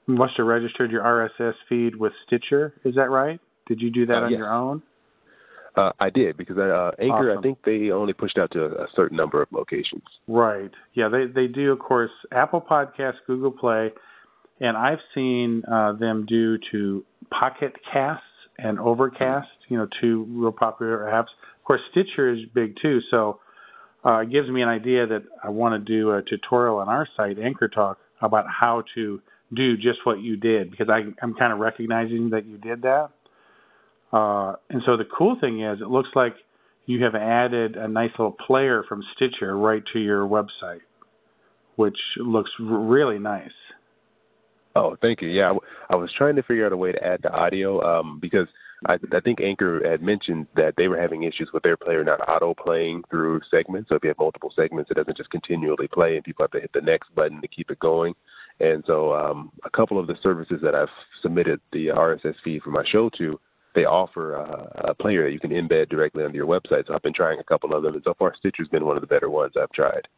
must 0.07 0.35
have 0.37 0.47
registered 0.47 0.91
your 0.91 1.03
RSS 1.03 1.55
feed 1.67 1.97
with 1.97 2.13
Stitcher. 2.27 2.75
Is 2.85 2.95
that 2.97 3.09
right? 3.09 3.41
Did 3.67 3.81
you 3.81 3.91
do 3.91 4.05
that 4.07 4.19
uh, 4.19 4.27
on 4.27 4.31
yes. 4.33 4.39
your 4.39 4.53
own? 4.53 4.83
Uh, 5.79 5.93
I 6.01 6.11
did 6.11 6.37
because 6.37 6.59
uh, 6.59 6.91
Anchor. 6.99 7.31
Awesome. 7.31 7.39
I 7.39 7.43
think 7.43 7.59
they 7.65 7.91
only 7.91 8.13
pushed 8.13 8.37
out 8.37 8.51
to 8.53 8.65
a, 8.65 8.87
certain 8.97 9.17
number 9.17 9.41
of 9.41 9.49
locations. 9.53 10.03
Right. 10.27 10.73
Yeah, 10.95 11.09
they 11.09 11.27
they 11.27 11.47
do. 11.47 11.71
Of 11.71 11.79
course, 11.79 12.11
Apple 12.33 12.61
Podcasts, 12.61 13.19
Google 13.29 13.53
Play, 13.53 13.93
and 14.61 14.77
I've 14.77 14.99
seen 15.15 15.63
uh, 15.71 15.93
them 15.93 16.27
do 16.29 16.59
to 16.73 17.05
Pocket 17.31 17.75
Casts 17.93 18.25
and 18.59 18.81
Overcast. 18.81 19.49
You 19.69 19.79
know, 19.79 19.89
two 20.01 20.27
real 20.31 20.51
popular 20.51 21.09
apps. 21.13 21.31
Of 21.59 21.65
course, 21.65 21.81
Stitcher 21.93 22.33
is 22.33 22.41
big 22.53 22.75
too. 22.83 22.99
So 23.13 23.39
uh, 24.05 24.21
it 24.21 24.33
gives 24.33 24.49
me 24.49 24.63
an 24.63 24.69
idea 24.69 25.07
that 25.07 25.23
I 25.45 25.51
want 25.51 25.75
to 25.75 25.93
do 25.93 26.11
a 26.11 26.23
tutorial 26.23 26.79
on 26.79 26.89
our 26.89 27.07
site, 27.17 27.39
Anchor 27.39 27.69
Talk, 27.69 27.99
about 28.21 28.47
how 28.49 28.83
to 28.97 29.21
do 29.55 29.77
just 29.77 30.01
what 30.05 30.21
you 30.21 30.37
did 30.37 30.71
because 30.71 30.89
I, 30.91 31.05
I'm 31.23 31.35
kind 31.35 31.53
of 31.53 31.59
recognizing 31.59 32.31
that 32.31 32.47
you 32.47 32.59
did 32.59 32.83
that. 32.83 33.11
Uh, 34.13 34.55
and 34.71 34.83
so 34.87 34.97
the 34.97 35.05
cool 35.17 35.37
thing 35.41 35.63
is, 35.63 35.81
it 35.81 35.89
looks 35.89 36.09
like 36.15 36.35
you 36.87 37.05
have 37.05 37.15
added 37.15 37.77
a 37.77 37.87
nice 37.87 38.11
little 38.19 38.37
player 38.47 38.85
from 38.89 39.03
Stitcher 39.15 39.57
right 39.57 39.83
to 39.93 39.99
your 39.99 40.27
website, 40.27 40.81
which 41.77 41.99
looks 42.17 42.51
really 42.59 43.19
nice. 43.19 43.51
Oh, 44.75 44.97
thank 45.03 45.21
you. 45.21 45.29
Yeah, 45.29 45.53
I 45.91 45.97
was 45.97 46.11
trying 46.17 46.37
to 46.37 46.43
figure 46.43 46.65
out 46.65 46.73
a 46.73 46.77
way 46.77 46.93
to 46.93 47.05
add 47.05 47.21
the 47.23 47.33
audio 47.33 47.83
um, 47.83 48.19
because 48.21 48.47
I, 48.87 48.95
I 49.13 49.21
think 49.21 49.41
Anchor 49.41 49.83
had 49.89 50.03
mentioned 50.03 50.47
that 50.55 50.75
they 50.77 50.89
were 50.89 51.01
having 51.01 51.25
issues 51.25 51.51
with 51.53 51.63
their 51.63 51.77
player 51.77 52.05
not 52.05 52.27
auto 52.29 52.55
playing 52.55 53.03
through 53.11 53.41
segments. 53.51 53.89
So 53.89 53.97
if 53.97 54.05
you 54.05 54.09
have 54.09 54.19
multiple 54.19 54.53
segments, 54.55 54.91
it 54.91 54.95
doesn't 54.95 55.17
just 55.17 55.31
continually 55.31 55.89
play, 55.89 56.15
and 56.15 56.25
people 56.25 56.45
have 56.45 56.53
to 56.53 56.61
hit 56.61 56.73
the 56.73 56.81
next 56.81 57.15
button 57.15 57.41
to 57.41 57.49
keep 57.49 57.71
it 57.71 57.81
going. 57.81 58.15
And 58.61 58.85
so 58.87 59.15
um, 59.15 59.51
a 59.65 59.71
couple 59.71 59.99
of 59.99 60.07
the 60.07 60.17
services 60.23 60.61
that 60.63 60.75
I've 60.75 60.89
submitted 61.23 61.61
the 61.73 61.89
RSS 61.89 62.35
feed 62.45 62.63
for 62.63 62.71
my 62.71 62.85
show 62.91 63.11
to, 63.19 63.39
they 63.79 63.85
offer 63.85 64.37
uh, 64.37 64.89
a 64.91 64.95
player 64.95 65.25
that 65.25 65.33
you 65.33 65.39
can 65.39 65.51
embed 65.51 65.89
directly 65.89 66.25
onto 66.25 66.35
your 66.37 66.47
website. 66.47 66.89
So 66.89 66.95
I've 66.95 67.03
been 67.03 67.15
trying 67.15 67.39
a 67.39 67.45
couple 67.45 67.73
of 67.73 67.85
them, 67.85 67.95
and 67.95 68.03
so 68.03 68.13
far 68.19 68.35
Stitcher's 68.37 68.67
been 68.67 68.85
one 68.85 68.97
of 68.97 69.03
the 69.03 69.07
better 69.07 69.31
ones 69.31 69.53
I've 69.61 69.71
tried. 69.71 70.09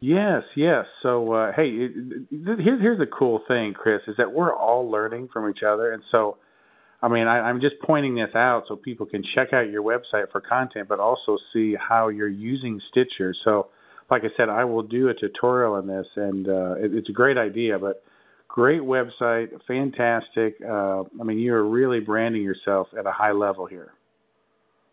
Yes, 0.00 0.44
yes. 0.54 0.86
So 1.02 1.32
uh, 1.32 1.52
hey, 1.56 1.88
here's 2.30 2.80
here's 2.80 2.98
the 3.00 3.06
cool 3.06 3.42
thing, 3.48 3.74
Chris, 3.74 4.00
is 4.06 4.16
that 4.18 4.32
we're 4.32 4.54
all 4.54 4.88
learning 4.88 5.28
from 5.32 5.50
each 5.50 5.62
other, 5.62 5.92
and 5.92 6.02
so. 6.10 6.38
I 7.00 7.06
mean, 7.06 7.28
I, 7.28 7.38
I'm 7.48 7.60
just 7.60 7.76
pointing 7.86 8.16
this 8.16 8.34
out 8.34 8.64
so 8.66 8.74
people 8.74 9.06
can 9.06 9.22
check 9.22 9.52
out 9.52 9.70
your 9.70 9.84
website 9.84 10.32
for 10.32 10.40
content, 10.40 10.88
but 10.88 10.98
also 10.98 11.38
see 11.52 11.76
how 11.78 12.08
you're 12.08 12.26
using 12.26 12.80
Stitcher. 12.90 13.32
So, 13.44 13.68
like 14.10 14.24
I 14.24 14.30
said, 14.36 14.48
I 14.48 14.64
will 14.64 14.82
do 14.82 15.08
a 15.08 15.14
tutorial 15.14 15.74
on 15.74 15.86
this, 15.86 16.08
and 16.16 16.48
uh, 16.48 16.72
it, 16.72 16.92
it's 16.92 17.08
a 17.08 17.12
great 17.12 17.38
idea. 17.38 17.78
But 17.78 18.02
great 18.48 18.82
website, 18.82 19.48
fantastic. 19.66 20.56
Uh, 20.66 21.02
I 21.20 21.24
mean, 21.24 21.38
you're 21.38 21.64
really 21.64 22.00
branding 22.00 22.42
yourself 22.42 22.88
at 22.98 23.06
a 23.06 23.12
high 23.12 23.32
level 23.32 23.66
here. 23.66 23.92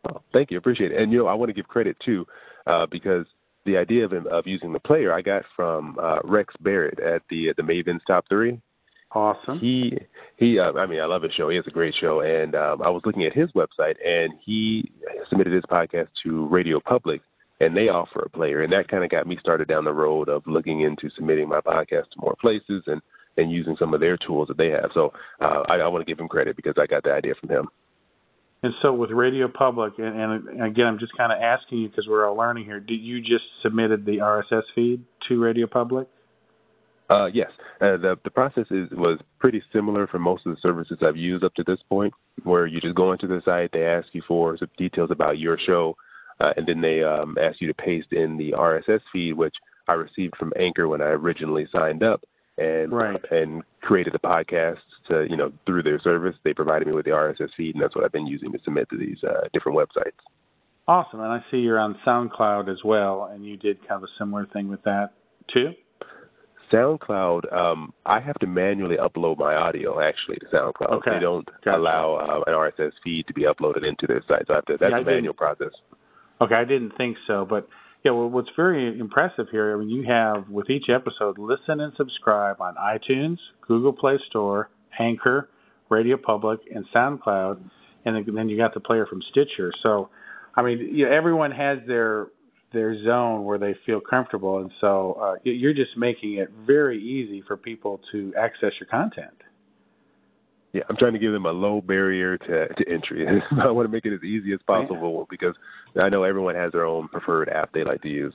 Oh, 0.08 0.22
thank 0.34 0.52
you, 0.52 0.58
appreciate 0.58 0.92
it. 0.92 1.02
And 1.02 1.12
you 1.12 1.20
know, 1.20 1.28
I 1.28 1.34
want 1.34 1.50
to 1.50 1.54
give 1.54 1.68
credit 1.68 1.98
too, 2.06 2.26
uh, 2.68 2.86
because 2.92 3.26
the 3.66 3.78
idea 3.78 4.06
of 4.06 4.14
of 4.14 4.46
using 4.46 4.72
the 4.72 4.80
player 4.80 5.12
I 5.12 5.22
got 5.22 5.44
from 5.56 5.98
uh, 6.02 6.20
Rex 6.24 6.54
Barrett 6.62 7.00
at 7.00 7.24
the 7.30 7.54
the 7.58 7.64
Mavens 7.64 8.02
Top 8.08 8.26
Three. 8.30 8.62
Awesome. 9.12 9.60
He 9.60 9.98
he. 10.38 10.60
Uh, 10.60 10.74
I 10.74 10.86
mean, 10.86 11.00
I 11.00 11.06
love 11.06 11.24
his 11.24 11.32
show. 11.34 11.50
He 11.50 11.56
has 11.56 11.66
a 11.68 11.72
great 11.72 11.96
show, 12.00 12.22
and 12.22 12.54
um, 12.54 12.82
I 12.82 12.90
was 12.90 13.02
looking 13.06 13.26
at 13.26 13.34
his 13.34 13.50
website, 13.54 13.96
and 14.06 14.34
he 14.44 14.92
submitted 15.30 15.54
his 15.54 15.64
podcast 15.64 16.10
to 16.24 16.48
Radio 16.48 16.80
Public, 16.80 17.22
and 17.62 17.76
they 17.76 17.88
offer 17.88 18.22
a 18.22 18.30
player, 18.30 18.62
and 18.62 18.74
that 18.74 18.90
kind 18.90 19.04
of 19.04 19.10
got 19.10 19.26
me 19.26 19.38
started 19.40 19.68
down 19.68 19.86
the 19.86 19.94
road 19.94 20.28
of 20.28 20.44
looking 20.46 20.82
into 20.82 21.10
submitting 21.16 21.48
my 21.48 21.62
podcast 21.62 22.10
to 22.12 22.20
more 22.20 22.36
places 22.42 22.84
and 22.88 23.02
and 23.38 23.52
using 23.52 23.76
some 23.78 23.94
of 23.94 24.00
their 24.00 24.18
tools 24.18 24.48
that 24.48 24.58
they 24.58 24.70
have. 24.70 24.92
So 24.94 25.14
uh, 25.42 25.64
I, 25.68 25.76
I 25.78 25.88
want 25.88 26.06
to 26.06 26.12
give 26.12 26.20
him 26.20 26.28
credit 26.28 26.56
because 26.56 26.76
I 26.78 26.86
got 26.86 27.04
the 27.04 27.12
idea 27.12 27.34
from 27.40 27.50
him. 27.50 27.68
And 28.64 28.74
so 28.82 28.94
with 28.94 29.12
Radio 29.12 29.48
Public, 29.48 29.94
and, 30.00 30.16
and 30.16 30.64
again, 30.64 30.88
I'm 30.88 30.98
just 30.98 31.16
kind 31.16 31.32
of 31.32 31.40
asking 31.40 31.80
you 31.80 31.90
because 31.90 32.08
we're 32.08 32.28
all 32.28 32.36
learning 32.36 32.66
here. 32.66 32.80
Did 32.80 33.00
you 33.02 33.22
just 33.22 33.44
submitted 33.62 34.06
the 34.06 34.18
RSS 34.18 34.64
feed 34.74 35.04
to 35.28 35.40
Radio 35.40 35.68
Public? 35.68 36.08
Uh, 37.08 37.28
yes, 37.28 37.52
uh, 37.82 37.98
the 37.98 38.18
the 38.24 38.32
process 38.32 38.66
is 38.72 38.90
was 38.94 39.20
pretty 39.38 39.62
similar 39.72 40.08
for 40.08 40.18
most 40.18 40.44
of 40.48 40.56
the 40.56 40.60
services 40.62 40.98
I've 41.04 41.16
used 41.16 41.44
up 41.44 41.54
to 41.54 41.64
this 41.64 41.78
point, 41.88 42.12
where 42.44 42.66
you 42.66 42.82
just 42.82 42.96
go 42.96 43.12
into 43.12 43.28
the 43.28 43.44
site, 43.46 43.70
they 43.72 43.86
ask 43.86 44.08
you 44.14 44.24
for 44.28 44.58
some 44.58 44.70
details 44.76 45.12
about 45.12 45.38
your 45.38 45.60
show, 45.68 45.96
uh, 46.40 46.54
and 46.58 46.66
then 46.66 46.82
they 46.82 47.04
um, 47.04 47.38
ask 47.40 47.62
you 47.62 47.68
to 47.68 47.74
paste 47.76 48.12
in 48.12 48.38
the 48.38 48.54
RSS 48.54 49.02
feed, 49.14 49.34
which 49.34 49.54
I 49.88 49.94
received 49.94 50.36
from 50.38 50.52
Anchor 50.60 50.88
when 50.88 51.02
I 51.02 51.10
originally 51.10 51.68
signed 51.72 52.02
up, 52.02 52.24
and 52.58 52.92
right. 52.92 53.20
and 53.32 53.64
created 53.82 54.14
the 54.14 54.20
podcast 54.20 54.78
to 55.08 55.26
you 55.30 55.38
know 55.38 55.52
through 55.66 55.84
their 55.84 56.00
service. 56.00 56.36
They 56.44 56.54
provided 56.54 56.88
me 56.88 56.94
with 56.94 57.06
the 57.06 57.12
RSS 57.12 57.50
feed, 57.58 57.76
and 57.76 57.84
that's 57.84 57.96
what 57.96 58.06
I've 58.06 58.12
been 58.12 58.28
using 58.28 58.52
to 58.52 58.60
submit 58.64 58.90
to 58.90 58.98
these 58.98 59.18
uh, 59.24 59.48
different 59.54 59.78
websites. 59.78 60.20
Awesome, 60.88 61.20
and 61.20 61.32
I 61.32 61.44
see 61.50 61.58
you're 61.58 61.80
on 61.80 61.98
SoundCloud 62.06 62.72
as 62.72 62.84
well, 62.84 63.30
and 63.34 63.46
you 63.46 63.58
did 63.58 63.80
kind 63.88 64.04
of 64.04 64.04
a 64.04 64.12
similar 64.20 64.46
thing 64.46 64.68
with 64.68 64.84
that 64.84 65.12
too. 65.52 65.74
SoundCloud, 66.72 67.54
um, 67.54 67.94
I 68.06 68.20
have 68.20 68.36
to 68.40 68.48
manually 68.48 68.98
upload 68.98 69.38
my 69.38 69.56
audio 69.56 70.02
actually 70.02 70.38
to 70.38 70.46
SoundCloud. 70.48 70.92
Okay. 70.94 71.12
They 71.12 71.20
don't 71.20 71.48
gotcha. 71.64 71.78
allow 71.78 72.16
uh, 72.16 72.50
an 72.50 72.54
RSS 72.54 72.92
feed 73.04 73.28
to 73.28 73.34
be 73.34 73.44
uploaded 73.44 73.88
into 73.88 74.08
their 74.08 74.24
site. 74.28 74.48
So 74.48 74.54
I 74.54 74.56
have 74.58 74.66
to, 74.66 74.78
that's 74.80 74.92
yeah, 74.92 75.00
a 75.00 75.04
manual 75.04 75.34
process. 75.34 75.72
Okay, 76.42 76.56
I 76.56 76.66
didn't 76.66 76.98
think 76.98 77.18
so, 77.28 77.46
but 77.48 77.68
yeah, 78.06 78.12
well, 78.12 78.30
what's 78.30 78.50
very 78.56 79.00
impressive 79.00 79.48
here, 79.52 79.76
I 79.76 79.80
mean, 79.80 79.90
you 79.90 80.04
have 80.04 80.48
with 80.48 80.70
each 80.70 80.90
episode, 80.90 81.40
listen 81.40 81.82
and 81.82 81.92
subscribe 81.98 82.62
on 82.62 82.76
iTunes, 82.76 83.38
Google 83.68 83.94
Play 83.94 84.20
Store, 84.30 84.70
Anchor, 85.00 85.50
Radio 85.90 86.16
Public, 86.16 86.60
and 86.74 86.86
SoundCloud, 86.96 87.60
and 88.06 88.26
then 88.38 88.48
you 88.48 88.58
got 88.58 88.76
the 88.76 88.80
player 88.80 89.08
from 89.08 89.24
Stitcher. 89.32 89.72
So, 89.82 90.10
I 90.56 90.62
mean, 90.62 90.78
you 90.94 91.06
know, 91.06 91.12
everyone 91.12 91.52
has 91.52 91.80
their 91.88 92.28
their 92.74 93.02
zone 93.06 93.46
where 93.46 93.58
they 93.58 93.74
feel 93.86 94.02
comfortable, 94.02 94.60
and 94.60 94.70
so 94.82 95.18
uh, 95.22 95.36
you're 95.44 95.74
just 95.74 95.98
making 95.98 96.36
it 96.36 96.50
very 96.68 97.02
easy 97.02 97.42
for 97.48 97.56
people 97.58 98.02
to 98.12 98.34
access 98.38 98.72
your 98.80 98.88
content. 98.90 99.34
Yeah, 100.76 100.84
I'm 100.90 100.98
trying 100.98 101.14
to 101.14 101.20
give 101.20 101.32
them 101.32 101.46
a 101.46 101.54
low 101.54 101.80
barrier 101.80 102.38
to, 102.38 102.68
to 102.68 102.92
entry. 102.92 103.26
I 103.64 103.72
want 103.72 103.88
to 103.88 103.92
make 103.92 104.06
it 104.06 104.14
as 104.14 104.22
easy 104.24 104.52
as 104.52 104.60
possible 104.68 105.26
because 105.30 105.56
I 105.98 106.10
know 106.10 106.24
everyone 106.24 106.56
has 106.56 106.74
their 106.74 106.84
own 106.84 107.08
preferred 107.08 107.48
app 107.48 107.72
they 107.72 107.86
like 107.86 108.02
to 108.02 108.10
use. 108.10 108.34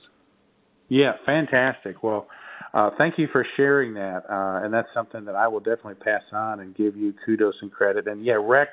Yeah, 0.89 1.11
fantastic. 1.23 2.01
Well, 2.01 2.25
uh, 2.73 2.89
thank 2.97 3.19
you 3.19 3.27
for 3.31 3.45
sharing 3.57 3.93
that, 3.93 4.23
uh, 4.27 4.65
and 4.65 4.73
that's 4.73 4.87
something 4.91 5.23
that 5.25 5.35
I 5.35 5.47
will 5.49 5.59
definitely 5.59 6.03
pass 6.03 6.23
on 6.33 6.61
and 6.61 6.75
give 6.75 6.97
you 6.97 7.13
kudos 7.23 7.53
and 7.61 7.71
credit. 7.71 8.07
And 8.07 8.25
yeah, 8.25 8.39
Rex 8.41 8.71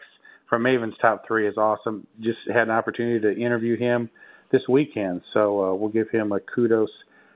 from 0.48 0.62
Maven's 0.62 0.94
Top 1.02 1.25
Three 1.28 1.46
is 1.46 1.58
awesome. 1.58 2.06
Just 2.20 2.38
had 2.46 2.62
an 2.62 2.70
opportunity 2.70 3.20
to 3.20 3.38
interview 3.38 3.76
him 3.76 4.08
this 4.50 4.62
weekend. 4.66 5.20
So 5.34 5.62
uh, 5.62 5.75
we'll 5.75 5.90
give 5.90 6.08
him 6.08 6.32
a 6.32 6.40
kudos. 6.40 6.88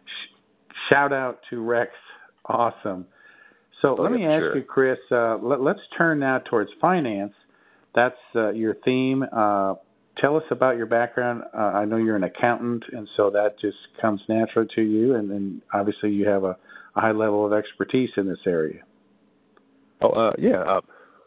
Sh- 0.07 0.35
shout 0.89 1.13
out 1.13 1.41
to 1.51 1.61
Rex. 1.61 1.91
Awesome. 2.47 3.05
So 3.83 3.97
oh, 3.99 4.03
let 4.03 4.13
me 4.13 4.25
ask 4.25 4.41
sure. 4.41 4.57
you, 4.57 4.63
Chris. 4.63 4.99
Uh, 5.11 5.37
let, 5.39 5.61
us 5.61 5.83
turn 5.99 6.21
now 6.21 6.39
towards 6.39 6.71
finance. 6.81 7.35
That's 7.95 8.15
uh, 8.35 8.53
your 8.53 8.77
theme. 8.85 9.25
Uh, 9.25 9.75
tell 10.19 10.37
us 10.37 10.45
about 10.51 10.77
your 10.77 10.87
background. 10.87 11.43
Uh, 11.53 11.59
I 11.59 11.85
know 11.85 11.97
you're 11.97 12.17
an 12.17 12.25
accountant, 12.25 12.85
and 12.93 13.09
so 13.17 13.31
that 13.31 13.59
just 13.61 13.77
comes 14.01 14.21
naturally 14.29 14.69
to 14.77 14.83
you. 14.83 15.17
And 15.17 15.29
then 15.29 15.63
obviously 15.75 16.11
you 16.11 16.29
have 16.29 16.45
a, 16.45 16.57
a 16.97 17.01
high 17.01 17.11
level 17.11 17.45
of 17.45 17.53
expertise 17.53 18.11
in 18.17 18.29
this 18.29 18.39
area. 18.47 18.83
Oh, 20.01 20.11
uh, 20.11 20.33
yeah. 20.39 20.63
Uh, 20.63 20.81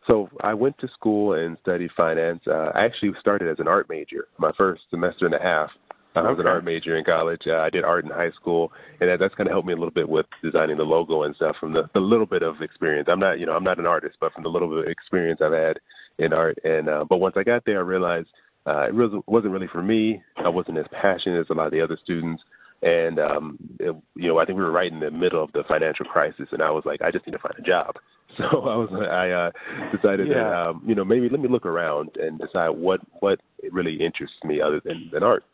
so 0.08 0.30
I 0.42 0.54
went 0.54 0.78
to 0.80 0.88
school 0.90 1.34
and 1.34 1.58
studied 1.62 1.92
finance. 1.98 2.42
Uh, 2.48 2.72
I 2.74 2.86
actually 2.86 3.12
started 3.20 3.50
as 3.50 3.60
an 3.60 3.68
art 3.68 3.88
major. 3.90 4.28
My 4.38 4.52
first 4.58 4.84
semester 4.92 5.26
and 5.26 5.36
a 5.36 5.42
half, 5.42 5.72
I 6.16 6.30
was 6.30 6.40
an 6.40 6.48
art 6.48 6.64
major 6.64 6.98
in 6.98 7.04
college. 7.04 7.42
Uh, 7.48 7.58
I 7.58 7.70
did 7.70 7.84
art 7.84 8.06
in 8.06 8.12
high 8.12 8.32
school, 8.32 8.72
and 9.00 9.10
that, 9.10 9.20
that's 9.20 9.36
kind 9.36 9.48
of 9.48 9.54
helped 9.54 9.68
me 9.68 9.74
a 9.74 9.78
little 9.78 9.92
bit 9.92 10.08
with 10.08 10.26
designing 10.42 10.78
the 10.78 10.84
logo 10.84 11.24
and 11.24 11.36
stuff 11.36 11.56
from 11.60 11.74
the, 11.74 11.90
the 11.94 12.00
little 12.00 12.26
bit 12.26 12.42
of 12.42 12.62
experience. 12.62 13.10
I'm 13.12 13.20
not, 13.20 13.40
you 13.40 13.46
know, 13.46 13.54
I'm 13.54 13.64
not 13.64 13.80
an 13.80 13.86
artist, 13.86 14.18
but 14.20 14.34
from 14.34 14.44
the 14.44 14.50
little 14.50 14.70
bit 14.70 14.86
of 14.86 14.92
experience 14.92 15.42
I've 15.42 15.52
had 15.52 15.80
in 16.18 16.34
art. 16.34 16.58
And 16.64 16.90
uh, 16.90 17.06
but 17.10 17.18
once 17.18 17.36
I 17.38 17.44
got 17.44 17.66
there, 17.66 17.80
I 17.80 17.82
realized 17.82 18.28
uh, 18.66 18.88
it 18.88 18.96
wasn't 18.96 19.28
wasn't 19.28 19.54
really 19.54 19.68
for 19.68 19.82
me. 19.82 20.22
I 20.38 20.50
wasn't 20.50 20.78
as 20.78 20.86
passionate 20.92 21.40
as 21.40 21.48
a 21.50 21.54
lot 21.54 21.68
of 21.68 21.72
the 21.72 21.82
other 21.82 21.98
students. 22.02 22.42
And 22.82 23.20
um, 23.20 23.58
it, 23.80 23.96
you 24.16 24.28
know, 24.28 24.38
I 24.38 24.46
think 24.46 24.58
we 24.58 24.64
were 24.64 24.72
right 24.72 24.92
in 24.92 25.00
the 25.00 25.12
middle 25.12 25.44
of 25.44 25.52
the 25.54 25.64
financial 25.68 26.06
crisis, 26.06 26.48
and 26.52 26.62
I 26.62 26.72
was 26.72 26.84
like, 26.86 27.02
I 27.02 27.10
just 27.10 27.26
need 27.26 27.34
to 27.34 27.40
find 27.40 27.56
a 27.58 27.62
job. 27.62 27.96
So 28.38 28.44
I 28.44 28.76
was, 28.76 28.90
I 28.92 29.30
uh, 29.30 29.52
decided 29.96 30.28
yeah. 30.28 30.34
that, 30.34 30.54
um, 30.54 30.84
you 30.86 30.94
know, 30.94 31.06
maybe 31.06 31.30
let 31.30 31.40
me 31.40 31.48
look 31.48 31.66
around 31.66 32.18
and 32.18 32.38
decide 32.38 32.68
what 32.68 33.00
what 33.22 33.40
really 33.72 33.96
interests 33.96 34.36
me 34.44 34.60
other 34.60 34.82
than, 34.84 35.10
than 35.14 35.24
art. 35.24 35.46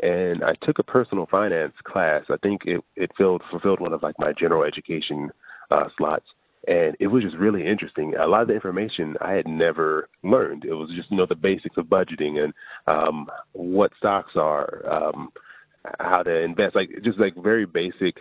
And 0.00 0.44
I 0.44 0.54
took 0.62 0.78
a 0.78 0.84
personal 0.84 1.26
finance 1.26 1.74
class. 1.84 2.24
I 2.30 2.36
think 2.42 2.62
it 2.66 2.82
it 2.96 3.10
filled 3.16 3.42
fulfilled 3.50 3.80
one 3.80 3.92
of 3.92 4.02
like 4.02 4.18
my 4.18 4.32
general 4.32 4.62
education 4.62 5.30
uh, 5.70 5.88
slots 5.96 6.26
and 6.66 6.96
it 7.00 7.06
was 7.06 7.22
just 7.22 7.36
really 7.36 7.66
interesting. 7.66 8.14
A 8.16 8.26
lot 8.26 8.42
of 8.42 8.48
the 8.48 8.54
information 8.54 9.16
I 9.20 9.32
had 9.32 9.46
never 9.46 10.08
learned. 10.22 10.64
It 10.64 10.74
was 10.74 10.90
just 10.94 11.10
you 11.10 11.16
know 11.16 11.26
the 11.26 11.34
basics 11.34 11.76
of 11.76 11.86
budgeting 11.86 12.44
and 12.44 12.52
um, 12.86 13.26
what 13.52 13.92
stocks 13.96 14.32
are, 14.36 14.82
um, 14.90 15.30
how 16.00 16.22
to 16.22 16.42
invest, 16.42 16.74
like 16.74 16.90
just 17.04 17.18
like 17.18 17.34
very 17.36 17.64
basic 17.64 18.16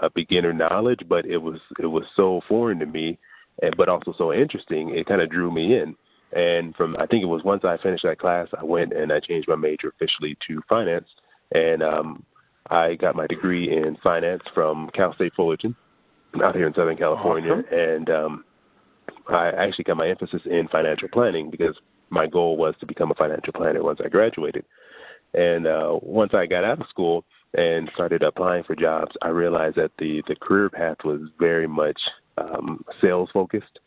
uh, 0.00 0.08
beginner 0.14 0.52
knowledge. 0.52 1.00
But 1.08 1.26
it 1.26 1.38
was 1.38 1.60
it 1.78 1.86
was 1.86 2.04
so 2.16 2.40
foreign 2.48 2.78
to 2.78 2.86
me, 2.86 3.18
and 3.62 3.76
but 3.76 3.88
also 3.88 4.14
so 4.16 4.32
interesting. 4.32 4.94
It 4.96 5.06
kind 5.06 5.20
of 5.20 5.30
drew 5.30 5.50
me 5.52 5.78
in. 5.78 5.94
And 6.32 6.74
from 6.76 6.96
I 6.98 7.06
think 7.06 7.22
it 7.22 7.26
was 7.26 7.42
once 7.44 7.64
I 7.64 7.76
finished 7.82 8.04
that 8.04 8.18
class, 8.18 8.48
I 8.58 8.64
went 8.64 8.92
and 8.92 9.12
I 9.12 9.20
changed 9.20 9.48
my 9.48 9.56
major 9.56 9.88
officially 9.88 10.36
to 10.46 10.62
finance, 10.68 11.08
and 11.52 11.82
um, 11.82 12.24
I 12.70 12.94
got 12.94 13.16
my 13.16 13.26
degree 13.26 13.76
in 13.76 13.96
finance 14.02 14.42
from 14.54 14.90
Cal 14.94 15.14
State 15.14 15.32
Fullerton 15.34 15.74
out 16.42 16.54
here 16.54 16.68
in 16.68 16.74
Southern 16.74 16.96
California, 16.96 17.52
awesome. 17.52 17.64
and 17.76 18.10
um, 18.10 18.44
I 19.28 19.48
actually 19.48 19.84
got 19.84 19.96
my 19.96 20.08
emphasis 20.08 20.42
in 20.44 20.68
financial 20.68 21.08
planning 21.08 21.50
because 21.50 21.74
my 22.10 22.26
goal 22.26 22.56
was 22.56 22.74
to 22.80 22.86
become 22.86 23.10
a 23.10 23.14
financial 23.14 23.52
planner 23.52 23.82
once 23.82 24.00
I 24.04 24.08
graduated. 24.08 24.64
And 25.34 25.66
uh, 25.66 25.98
once 26.02 26.32
I 26.34 26.46
got 26.46 26.64
out 26.64 26.80
of 26.80 26.88
school 26.88 27.24
and 27.54 27.90
started 27.94 28.22
applying 28.22 28.64
for 28.64 28.74
jobs, 28.74 29.12
I 29.22 29.28
realized 29.28 29.76
that 29.76 29.92
the 29.98 30.22
the 30.26 30.36
career 30.36 30.70
path 30.70 30.98
was 31.04 31.20
very 31.38 31.66
much 31.66 32.00
um, 32.38 32.84
sales 33.00 33.30
focused. 33.32 33.78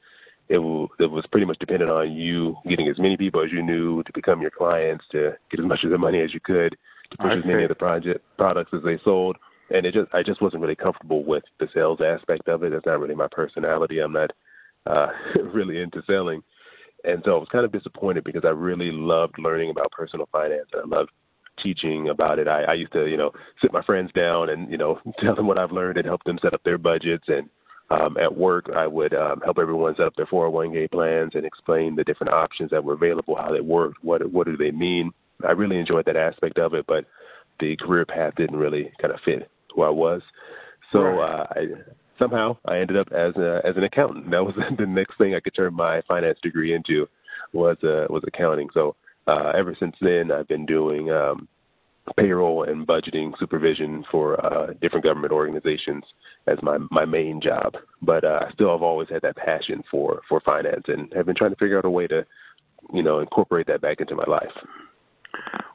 It, 0.53 0.57
w- 0.57 0.88
it 1.00 1.10
was 1.10 1.25
pretty 1.31 1.48
much 1.48 1.57
dependent 1.57 1.89
on 1.89 2.12
you 2.12 2.55
getting 2.69 2.88
as 2.88 3.00
many 3.00 3.17
people 3.17 3.43
as 3.43 3.51
you 3.51 3.63
knew 3.63 4.03
to 4.03 4.12
become 4.13 4.39
your 4.39 4.51
clients, 4.51 5.03
to 5.12 5.33
get 5.50 5.60
as 5.60 5.65
much 5.65 5.83
of 5.83 5.89
the 5.89 5.98
money 5.98 6.22
as 6.22 6.31
you 6.31 6.39
could, 6.39 6.77
to 7.10 7.17
push 7.17 7.33
as 7.39 7.43
many 7.43 7.63
of 7.63 7.69
the 7.69 7.75
project 7.75 8.24
products 8.38 8.72
as 8.72 8.83
they 8.83 9.00
sold, 9.03 9.36
and 9.72 9.83
it 9.88 9.95
just 9.95 10.13
I 10.13 10.22
just 10.22 10.43
wasn't 10.43 10.62
really 10.62 10.75
comfortable 10.75 11.24
with 11.24 11.43
the 11.60 11.67
sales 11.74 12.01
aspect 12.05 12.48
of 12.50 12.62
it. 12.63 12.72
That's 12.72 12.86
not 12.86 13.00
really 13.00 13.15
my 13.15 13.27
personality. 13.31 13.98
I'm 13.98 14.13
not 14.13 14.29
uh, 14.86 15.07
really 15.43 15.81
into 15.81 16.03
selling, 16.05 16.43
and 17.03 17.24
so 17.25 17.36
I 17.36 17.39
was 17.39 17.50
kind 17.51 17.65
of 17.65 17.72
disappointed 17.72 18.24
because 18.24 18.45
I 18.45 18.50
really 18.50 18.91
loved 18.91 19.39
learning 19.39 19.72
about 19.72 19.91
personal 19.91 20.29
finance. 20.31 20.69
and 20.74 20.93
I 20.93 20.98
loved 20.98 21.10
teaching 21.63 22.10
about 22.10 22.38
it. 22.38 22.48
I, 22.48 22.63
I 22.63 22.74
used 22.74 22.93
to 22.93 23.07
you 23.07 23.17
know 23.17 23.31
sit 23.60 23.74
my 23.74 23.81
friends 23.81 24.12
down 24.13 24.51
and 24.51 24.69
you 24.69 24.77
know 24.77 25.00
tell 25.19 25.33
them 25.33 25.48
what 25.48 25.57
I've 25.57 25.72
learned 25.72 25.98
and 25.98 26.05
help 26.05 26.24
them 26.25 26.38
set 26.43 26.53
up 26.53 26.62
their 26.63 26.77
budgets 26.77 27.25
and. 27.27 27.50
Um, 27.93 28.17
at 28.17 28.35
work, 28.35 28.69
I 28.75 28.88
would 28.88 29.13
um, 29.13 29.41
help 29.41 29.59
everyone 29.59 29.93
set 29.95 30.07
up 30.07 30.15
their 30.15 30.25
401k 30.25 30.89
plans 30.91 31.31
and 31.35 31.45
explain 31.45 31.95
the 31.95 32.03
different 32.03 32.33
options 32.33 32.71
that 32.71 32.83
were 32.83 32.93
available, 32.93 33.35
how 33.35 33.51
they 33.51 33.62
worked, 33.62 34.03
what 34.03 34.19
what 34.31 34.47
do 34.47 34.57
they 34.57 34.71
mean. 34.71 35.12
I 35.47 35.51
really 35.51 35.77
enjoyed 35.77 36.05
that 36.05 36.15
aspect 36.15 36.57
of 36.57 36.73
it, 36.73 36.85
but 36.88 37.05
the 37.59 37.75
career 37.75 38.05
path 38.05 38.33
didn't 38.35 38.55
really 38.55 38.91
kind 39.00 39.13
of 39.13 39.20
fit 39.24 39.50
who 39.75 39.83
I 39.83 39.89
was. 39.89 40.22
So 40.91 41.00
Right. 41.00 41.29
uh, 41.29 41.46
I 41.51 41.61
somehow 42.18 42.57
I 42.65 42.77
ended 42.79 42.98
up 42.98 43.11
as 43.11 43.35
a, 43.35 43.61
as 43.65 43.75
an 43.77 43.83
accountant. 43.83 44.27
That 44.31 44.46
was 44.46 44.55
the 44.77 44.85
next 44.85 45.18
thing 45.18 45.35
I 45.35 45.39
could 45.39 45.55
turn 45.55 45.74
my 45.74 46.01
finance 46.07 46.39
degree 46.41 46.74
into 46.74 47.07
was 47.51 47.77
uh, 47.83 48.07
was 48.09 48.24
accounting. 48.25 48.70
So 48.74 48.96
uh, 49.27 49.51
ever 49.55 49.75
since 49.79 49.96
then, 50.01 50.31
I've 50.31 50.48
been 50.48 50.65
doing 50.65 51.11
um, 51.11 51.48
payroll 52.18 52.63
and 52.63 52.85
budgeting 52.85 53.31
supervision 53.39 54.03
for 54.11 54.44
uh, 54.46 54.74
different 54.81 55.03
government 55.05 55.31
organizations 55.31 56.03
as 56.48 56.57
my 56.61 56.77
my 56.92 57.05
main 57.05 57.42
job. 57.42 57.75
But 58.01 58.24
uh, 58.24 58.42
I 58.48 58.51
still 58.53 58.72
have 58.72 58.81
always 58.81 59.09
had 59.09 59.22
that 59.22 59.37
passion 59.37 59.83
for 59.89 60.22
for 60.27 60.42
finance 60.42 60.83
and 60.87 61.11
have 61.13 61.25
been 61.25 61.35
trying 61.35 61.51
to 61.51 61.57
figure 61.57 61.77
out 61.77 61.85
a 61.85 61.89
way 61.89 62.07
to 62.07 62.25
you 62.94 63.03
know 63.03 63.20
incorporate 63.20 63.68
that 63.68 63.81
back 63.81 64.01
into 64.01 64.16
my 64.16 64.25
life. 64.27 64.51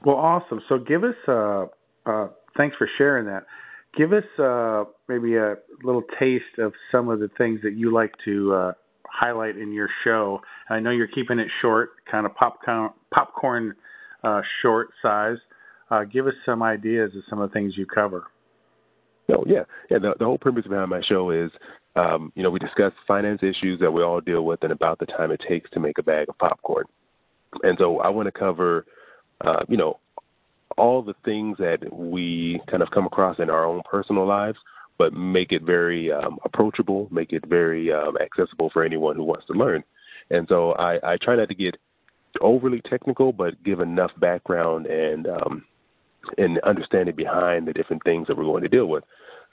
Well, 0.04 0.16
awesome. 0.16 0.60
So 0.68 0.78
give 0.78 1.04
us, 1.04 1.14
uh, 1.26 1.66
uh, 2.06 2.28
thanks 2.56 2.76
for 2.76 2.88
sharing 2.98 3.26
that. 3.26 3.44
Give 3.96 4.12
us 4.12 4.24
uh, 4.38 4.84
maybe 5.08 5.36
a 5.36 5.56
little 5.82 6.02
taste 6.20 6.58
of 6.58 6.72
some 6.92 7.08
of 7.08 7.20
the 7.20 7.28
things 7.36 7.60
that 7.62 7.74
you 7.74 7.92
like 7.92 8.12
to 8.24 8.54
uh, 8.54 8.72
highlight 9.06 9.56
in 9.56 9.72
your 9.72 9.88
show. 10.04 10.40
I 10.68 10.78
know 10.78 10.90
you're 10.90 11.08
keeping 11.08 11.38
it 11.38 11.48
short, 11.60 11.90
kind 12.10 12.26
of 12.26 12.34
popcorn, 12.34 12.90
popcorn 13.12 13.74
uh, 14.22 14.42
short 14.62 14.90
size. 15.02 15.38
Uh, 15.90 16.04
give 16.04 16.26
us 16.26 16.34
some 16.44 16.62
ideas 16.62 17.12
of 17.16 17.22
some 17.30 17.40
of 17.40 17.50
the 17.50 17.54
things 17.54 17.76
you 17.76 17.86
cover. 17.86 18.24
No, 19.28 19.44
yeah, 19.46 19.64
yeah. 19.90 19.98
The, 19.98 20.14
the 20.18 20.24
whole 20.24 20.38
premise 20.38 20.66
behind 20.66 20.90
my 20.90 21.02
show 21.02 21.30
is, 21.30 21.50
um, 21.96 22.32
you 22.34 22.42
know, 22.42 22.50
we 22.50 22.58
discuss 22.58 22.92
finance 23.06 23.40
issues 23.42 23.78
that 23.80 23.90
we 23.90 24.02
all 24.02 24.20
deal 24.20 24.44
with 24.44 24.62
and 24.62 24.72
about 24.72 24.98
the 24.98 25.06
time 25.06 25.30
it 25.30 25.40
takes 25.46 25.70
to 25.70 25.80
make 25.80 25.98
a 25.98 26.02
bag 26.02 26.28
of 26.28 26.38
popcorn. 26.38 26.84
And 27.62 27.76
so 27.78 28.00
I 28.00 28.08
want 28.08 28.26
to 28.26 28.32
cover, 28.32 28.86
uh, 29.44 29.64
you 29.68 29.76
know, 29.76 29.98
all 30.76 31.02
the 31.02 31.14
things 31.24 31.56
that 31.58 31.78
we 31.92 32.60
kind 32.70 32.82
of 32.82 32.90
come 32.90 33.06
across 33.06 33.38
in 33.38 33.50
our 33.50 33.64
own 33.64 33.82
personal 33.90 34.26
lives, 34.26 34.58
but 34.96 35.12
make 35.12 35.52
it 35.52 35.62
very 35.62 36.12
um, 36.12 36.38
approachable, 36.44 37.08
make 37.10 37.32
it 37.32 37.46
very 37.46 37.92
um, 37.92 38.16
accessible 38.18 38.70
for 38.72 38.84
anyone 38.84 39.16
who 39.16 39.24
wants 39.24 39.46
to 39.46 39.52
learn. 39.52 39.82
And 40.30 40.46
so 40.48 40.72
I, 40.72 41.12
I 41.12 41.16
try 41.16 41.36
not 41.36 41.48
to 41.48 41.54
get 41.54 41.76
overly 42.40 42.80
technical, 42.82 43.32
but 43.32 43.62
give 43.64 43.80
enough 43.80 44.10
background 44.18 44.86
and 44.86 45.26
um, 45.26 45.64
and 46.36 46.58
understanding 46.60 47.14
behind 47.14 47.66
the 47.66 47.72
different 47.72 48.02
things 48.04 48.26
that 48.26 48.36
we're 48.36 48.44
going 48.44 48.62
to 48.62 48.68
deal 48.68 48.86
with. 48.86 49.04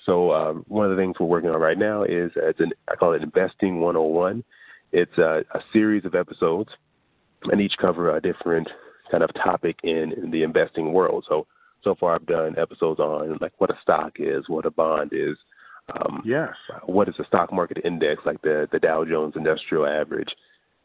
So 0.06 0.32
um, 0.34 0.66
one 0.68 0.90
of 0.90 0.96
the 0.96 1.02
things 1.02 1.16
we're 1.20 1.26
working 1.26 1.50
on 1.50 1.60
right 1.60 1.78
now 1.78 2.04
is 2.04 2.32
it's 2.36 2.60
an 2.60 2.72
I 2.88 2.96
call 2.96 3.14
it 3.14 3.24
Investing 3.24 3.80
101. 3.80 4.44
It's 4.92 5.18
a, 5.18 5.44
a 5.54 5.62
series 5.74 6.06
of 6.06 6.16
episodes, 6.16 6.70
and 7.44 7.60
each 7.62 7.74
cover 7.80 8.16
a 8.16 8.22
different 8.22 8.70
kind 9.12 9.24
of 9.24 9.34
topic 9.34 9.78
in, 9.84 10.14
in 10.14 10.32
the 10.32 10.44
investing 10.44 10.94
world. 10.94 11.26
So 11.28 11.48
so 11.84 11.96
far 11.96 12.16
I've 12.16 12.26
done 12.26 12.56
episodes 12.58 13.00
on 13.00 13.38
like 13.42 13.54
what 13.60 13.70
a 13.70 13.78
stock 13.82 14.14
is, 14.20 14.48
what 14.48 14.66
a 14.66 14.72
bond 14.72 15.12
is, 15.14 15.38
um, 15.94 16.24
Yes. 16.26 16.54
what 16.86 17.08
is 17.08 17.16
a 17.20 17.26
stock 17.26 17.54
market 17.54 17.78
index 17.84 18.22
like 18.26 18.42
the 18.42 18.68
the 18.72 18.80
Dow 18.80 19.06
Jones 19.06 19.34
Industrial 19.36 19.86
Average, 19.86 20.36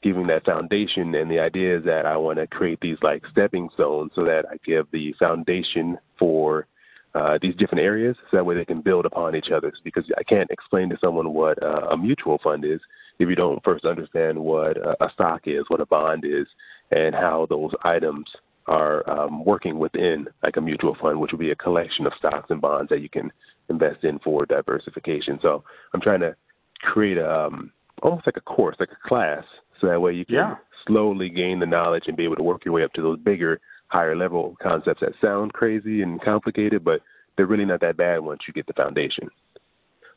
giving 0.02 0.26
that 0.28 0.44
foundation. 0.44 1.14
And 1.14 1.30
the 1.30 1.38
idea 1.38 1.78
is 1.78 1.84
that 1.84 2.06
I 2.06 2.16
want 2.16 2.38
to 2.38 2.46
create 2.46 2.80
these 2.80 2.98
like 3.02 3.22
stepping 3.30 3.68
stones 3.74 4.12
so 4.14 4.24
that 4.24 4.44
I 4.50 4.56
give 4.64 4.86
the 4.92 5.14
foundation 5.18 5.98
for 6.18 6.66
uh, 7.14 7.38
these 7.42 7.56
different 7.56 7.82
areas, 7.82 8.16
so 8.30 8.36
that 8.36 8.46
way 8.46 8.54
they 8.54 8.64
can 8.64 8.80
build 8.80 9.04
upon 9.04 9.34
each 9.34 9.50
other. 9.50 9.72
Because 9.82 10.04
I 10.16 10.22
can't 10.22 10.50
explain 10.50 10.88
to 10.90 10.98
someone 11.00 11.34
what 11.34 11.60
uh, 11.62 11.88
a 11.90 11.96
mutual 11.96 12.38
fund 12.42 12.64
is 12.64 12.80
if 13.18 13.28
you 13.28 13.34
don't 13.34 13.62
first 13.64 13.84
understand 13.84 14.38
what 14.38 14.76
a, 14.76 15.04
a 15.04 15.10
stock 15.12 15.42
is, 15.46 15.64
what 15.68 15.80
a 15.80 15.86
bond 15.86 16.24
is, 16.24 16.46
and 16.90 17.14
how 17.14 17.46
those 17.50 17.72
items 17.84 18.26
are 18.66 19.08
um, 19.10 19.44
working 19.44 19.78
within 19.78 20.26
like 20.42 20.56
a 20.56 20.60
mutual 20.60 20.96
fund, 21.02 21.20
which 21.20 21.32
would 21.32 21.40
be 21.40 21.50
a 21.50 21.56
collection 21.56 22.06
of 22.06 22.12
stocks 22.18 22.50
and 22.50 22.60
bonds 22.60 22.88
that 22.88 23.00
you 23.00 23.08
can 23.08 23.32
invest 23.68 24.04
in 24.04 24.18
for 24.20 24.46
diversification. 24.46 25.38
So 25.42 25.64
I'm 25.92 26.00
trying 26.00 26.20
to 26.20 26.36
create 26.80 27.18
a, 27.18 27.46
um, 27.46 27.72
almost 28.02 28.26
like 28.26 28.36
a 28.36 28.40
course, 28.40 28.76
like 28.78 28.90
a 28.92 29.08
class, 29.08 29.44
so 29.80 29.86
that 29.88 30.00
way 30.00 30.12
you 30.12 30.24
can 30.24 30.34
Yeah. 30.36 30.56
slowly 30.86 31.28
gain 31.28 31.58
the 31.58 31.66
knowledge 31.66 32.08
and 32.08 32.16
be 32.16 32.24
able 32.24 32.36
to 32.36 32.42
work 32.42 32.64
your 32.64 32.74
way 32.74 32.84
up 32.84 32.92
to 32.94 33.02
those 33.02 33.18
bigger, 33.18 33.60
higher 33.88 34.16
level 34.16 34.56
concepts 34.60 35.00
that 35.00 35.14
sound 35.20 35.52
crazy 35.52 36.02
and 36.02 36.20
complicated, 36.20 36.84
but 36.84 37.00
they're 37.36 37.46
really 37.46 37.64
not 37.64 37.80
that 37.80 37.96
bad 37.96 38.20
once 38.20 38.40
you 38.46 38.52
get 38.52 38.66
the 38.66 38.72
foundation. 38.72 39.30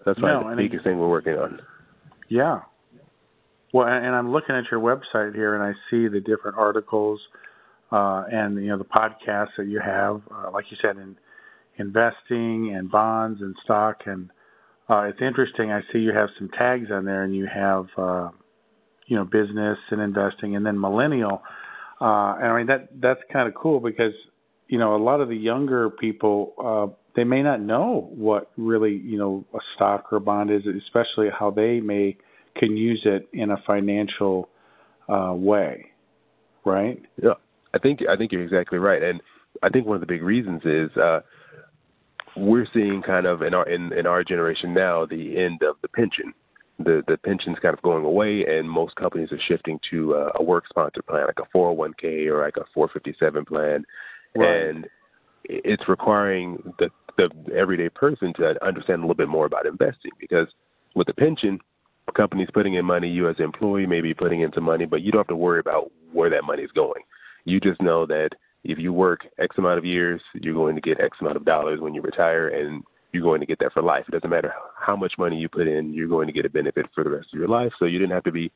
That's 0.05 0.19
No, 0.19 0.49
the 0.49 0.55
biggest 0.55 0.83
thing 0.83 0.99
we're 0.99 1.09
working 1.09 1.37
on. 1.37 1.61
Yeah. 2.27 2.61
Well, 3.71 3.87
and 3.87 4.05
and 4.05 4.15
I'm 4.15 4.31
looking 4.31 4.55
at 4.55 4.69
your 4.69 4.79
website 4.79 5.33
here, 5.33 5.55
and 5.55 5.63
I 5.63 5.73
see 5.89 6.07
the 6.07 6.19
different 6.19 6.57
articles 6.57 7.19
uh, 7.91 8.25
and 8.31 8.55
you 8.57 8.69
know 8.69 8.77
the 8.77 8.85
podcasts 8.85 9.55
that 9.57 9.67
you 9.67 9.79
have, 9.79 10.21
uh, 10.31 10.51
like 10.51 10.65
you 10.71 10.77
said, 10.81 10.97
in 10.97 11.15
investing 11.77 12.75
and 12.75 12.89
bonds 12.91 13.41
and 13.41 13.55
stock, 13.63 14.01
and 14.05 14.29
uh, 14.89 15.01
it's 15.01 15.21
interesting. 15.21 15.71
I 15.71 15.81
see 15.91 15.99
you 15.99 16.13
have 16.13 16.29
some 16.37 16.49
tags 16.49 16.91
on 16.91 17.05
there, 17.05 17.23
and 17.23 17.35
you 17.35 17.47
have 17.47 17.87
uh, 17.97 18.29
you 19.07 19.15
know 19.15 19.25
business 19.25 19.77
and 19.91 20.01
investing, 20.01 20.55
and 20.55 20.65
then 20.65 20.79
millennial. 20.79 21.41
Uh, 22.01 22.35
and 22.35 22.47
I 22.47 22.57
mean 22.57 22.67
that 22.67 22.89
that's 22.99 23.21
kind 23.31 23.47
of 23.47 23.53
cool 23.53 23.79
because 23.79 24.13
you 24.67 24.79
know 24.79 24.95
a 24.95 25.01
lot 25.01 25.21
of 25.21 25.29
the 25.29 25.35
younger 25.35 25.89
people 25.89 26.53
uh, 26.63 26.93
they 27.15 27.23
may 27.23 27.43
not 27.43 27.61
know 27.61 28.09
what 28.13 28.51
really 28.57 28.93
you 28.93 29.17
know 29.17 29.45
a 29.53 29.59
stock 29.75 30.11
or 30.11 30.17
a 30.17 30.21
bond 30.21 30.51
is, 30.51 30.63
especially 30.65 31.27
how 31.37 31.51
they 31.51 31.79
may 31.79 32.17
can 32.55 32.77
use 32.77 33.01
it 33.05 33.27
in 33.33 33.51
a 33.51 33.57
financial 33.65 34.49
uh, 35.09 35.33
way, 35.33 35.91
right? 36.65 37.01
Yeah, 37.21 37.33
I 37.73 37.79
think 37.79 38.01
I 38.09 38.15
think 38.15 38.31
you're 38.31 38.43
exactly 38.43 38.79
right, 38.79 39.01
and 39.01 39.21
I 39.61 39.69
think 39.69 39.85
one 39.85 39.95
of 39.95 40.01
the 40.01 40.07
big 40.07 40.23
reasons 40.23 40.61
is 40.65 40.95
uh, 40.97 41.21
we're 42.35 42.67
seeing 42.73 43.01
kind 43.05 43.25
of 43.25 43.41
in 43.41 43.53
our 43.53 43.67
in, 43.67 43.93
in 43.93 44.05
our 44.05 44.23
generation 44.23 44.73
now 44.73 45.05
the 45.05 45.37
end 45.37 45.61
of 45.63 45.75
the 45.81 45.87
pension. 45.87 46.33
The 46.79 47.03
the 47.07 47.17
pension's 47.17 47.59
kind 47.61 47.73
of 47.73 47.81
going 47.83 48.03
away, 48.03 48.45
and 48.45 48.69
most 48.69 48.95
companies 48.95 49.31
are 49.31 49.39
shifting 49.47 49.79
to 49.91 50.15
uh, 50.15 50.31
a 50.35 50.43
work 50.43 50.65
sponsored 50.67 51.05
plan, 51.05 51.27
like 51.27 51.39
a 51.39 51.57
401k 51.57 52.27
or 52.27 52.41
like 52.41 52.57
a 52.57 52.65
457 52.73 53.45
plan, 53.45 53.85
right. 54.35 54.47
and 54.47 54.87
it's 55.45 55.87
requiring 55.87 56.73
the 56.79 56.89
the 57.17 57.29
everyday 57.55 57.89
person 57.89 58.33
to 58.33 58.55
understand 58.65 58.99
a 58.99 59.03
little 59.03 59.13
bit 59.13 59.29
more 59.29 59.45
about 59.45 59.67
investing 59.67 60.11
because 60.19 60.47
with 60.95 61.07
the 61.07 61.13
pension, 61.13 61.59
companies 62.15 62.49
putting 62.53 62.75
in 62.75 62.85
money, 62.85 63.09
you 63.09 63.29
as 63.29 63.35
an 63.37 63.45
employee 63.45 63.85
may 63.85 64.01
be 64.01 64.13
putting 64.13 64.41
in 64.41 64.51
some 64.53 64.63
money, 64.63 64.85
but 64.85 65.01
you 65.01 65.11
don't 65.11 65.19
have 65.19 65.27
to 65.27 65.35
worry 65.35 65.59
about 65.59 65.91
where 66.11 66.29
that 66.29 66.43
money 66.43 66.63
is 66.63 66.71
going. 66.71 67.01
You 67.45 67.59
just 67.59 67.81
know 67.81 68.05
that 68.07 68.29
if 68.63 68.79
you 68.79 68.93
work 68.93 69.21
X 69.39 69.57
amount 69.57 69.77
of 69.77 69.85
years, 69.85 70.21
you're 70.33 70.53
going 70.53 70.75
to 70.75 70.81
get 70.81 70.99
X 70.99 71.17
amount 71.21 71.37
of 71.37 71.45
dollars 71.45 71.79
when 71.79 71.93
you 71.93 72.01
retire, 72.01 72.47
and 72.47 72.83
you're 73.13 73.23
going 73.23 73.39
to 73.39 73.45
get 73.45 73.59
that 73.59 73.73
for 73.73 73.81
life. 73.81 74.05
It 74.07 74.11
doesn't 74.11 74.29
matter 74.29 74.53
how 74.77 74.95
much 74.95 75.13
money 75.17 75.37
you 75.37 75.47
put 75.47 75.67
in, 75.67 75.93
you're 75.93 76.07
going 76.07 76.27
to 76.27 76.33
get 76.33 76.45
a 76.45 76.49
benefit 76.49 76.87
for 76.93 77.03
the 77.03 77.11
rest 77.11 77.27
of 77.31 77.39
your 77.39 77.47
life. 77.47 77.71
So 77.79 77.85
you 77.85 77.99
didn't 77.99 78.15
have 78.15 78.23
to 78.23 78.31
be 78.31 78.51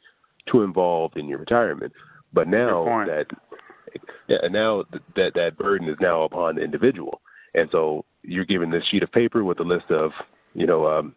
too 0.51 0.63
involved 0.63 1.17
in 1.17 1.27
your 1.27 1.39
retirement. 1.39 1.93
But 2.33 2.47
now 2.47 3.05
that 3.07 3.27
yeah, 4.27 4.47
now 4.49 4.83
that 5.15 5.33
that 5.35 5.57
burden 5.57 5.87
is 5.87 5.95
now 6.01 6.23
upon 6.23 6.55
the 6.55 6.61
individual, 6.61 7.21
and 7.53 7.69
so 7.71 8.03
you're 8.23 8.45
given 8.45 8.69
this 8.69 8.83
sheet 8.91 9.03
of 9.03 9.11
paper 9.11 9.43
with 9.43 9.59
a 9.59 9.63
list 9.63 9.89
of 9.89 10.11
you 10.53 10.67
know 10.67 10.87
um, 10.87 11.15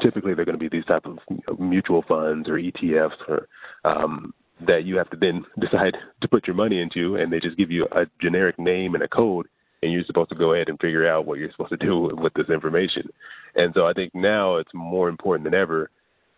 typically 0.00 0.34
they're 0.34 0.44
going 0.44 0.58
to 0.58 0.68
be 0.68 0.68
these 0.68 0.84
type 0.84 1.06
of 1.06 1.18
mutual 1.58 2.04
funds 2.06 2.48
or 2.48 2.54
ETFs 2.54 3.16
or 3.28 3.48
um, 3.84 4.34
that 4.66 4.84
you 4.84 4.96
have 4.96 5.10
to 5.10 5.16
then 5.16 5.44
decide 5.60 5.96
to 6.20 6.28
put 6.28 6.46
your 6.46 6.56
money 6.56 6.80
into, 6.80 7.16
and 7.16 7.32
they 7.32 7.40
just 7.40 7.56
give 7.56 7.70
you 7.70 7.86
a 7.92 8.06
generic 8.20 8.58
name 8.58 8.94
and 8.94 9.02
a 9.02 9.08
code, 9.08 9.46
and 9.82 9.92
you're 9.92 10.04
supposed 10.04 10.30
to 10.30 10.36
go 10.36 10.54
ahead 10.54 10.68
and 10.68 10.80
figure 10.80 11.08
out 11.08 11.26
what 11.26 11.38
you're 11.38 11.50
supposed 11.50 11.70
to 11.70 11.76
do 11.76 12.10
with 12.12 12.32
this 12.34 12.48
information. 12.48 13.08
And 13.54 13.72
so 13.74 13.86
I 13.86 13.92
think 13.92 14.14
now 14.14 14.56
it's 14.56 14.72
more 14.74 15.08
important 15.08 15.44
than 15.44 15.58
ever 15.58 15.90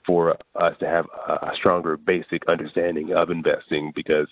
for 0.07 0.37
us 0.57 0.75
to 0.81 0.87
have 0.87 1.07
a 1.29 1.53
stronger 1.57 1.97
basic 1.97 2.43
understanding 2.49 3.15
of 3.15 3.31
investing 3.31 3.93
because 3.95 4.27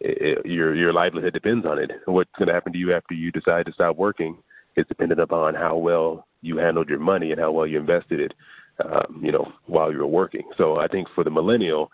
it, 0.00 0.44
your 0.46 0.74
your 0.74 0.92
livelihood 0.92 1.32
depends 1.32 1.66
on 1.66 1.78
it. 1.78 1.90
What's 2.04 2.30
going 2.38 2.48
to 2.48 2.54
happen 2.54 2.72
to 2.72 2.78
you 2.78 2.94
after 2.94 3.14
you 3.14 3.32
decide 3.32 3.66
to 3.66 3.72
stop 3.72 3.96
working 3.96 4.36
is 4.76 4.86
dependent 4.86 5.20
upon 5.20 5.54
how 5.54 5.76
well 5.76 6.26
you 6.42 6.58
handled 6.58 6.88
your 6.88 6.98
money 6.98 7.32
and 7.32 7.40
how 7.40 7.50
well 7.50 7.66
you 7.66 7.78
invested 7.78 8.20
it, 8.20 8.34
um, 8.84 9.20
you 9.22 9.32
know, 9.32 9.50
while 9.66 9.90
you 9.90 9.98
were 9.98 10.06
working. 10.06 10.42
So 10.56 10.78
I 10.78 10.86
think 10.86 11.08
for 11.14 11.24
the 11.24 11.30
millennial, 11.30 11.90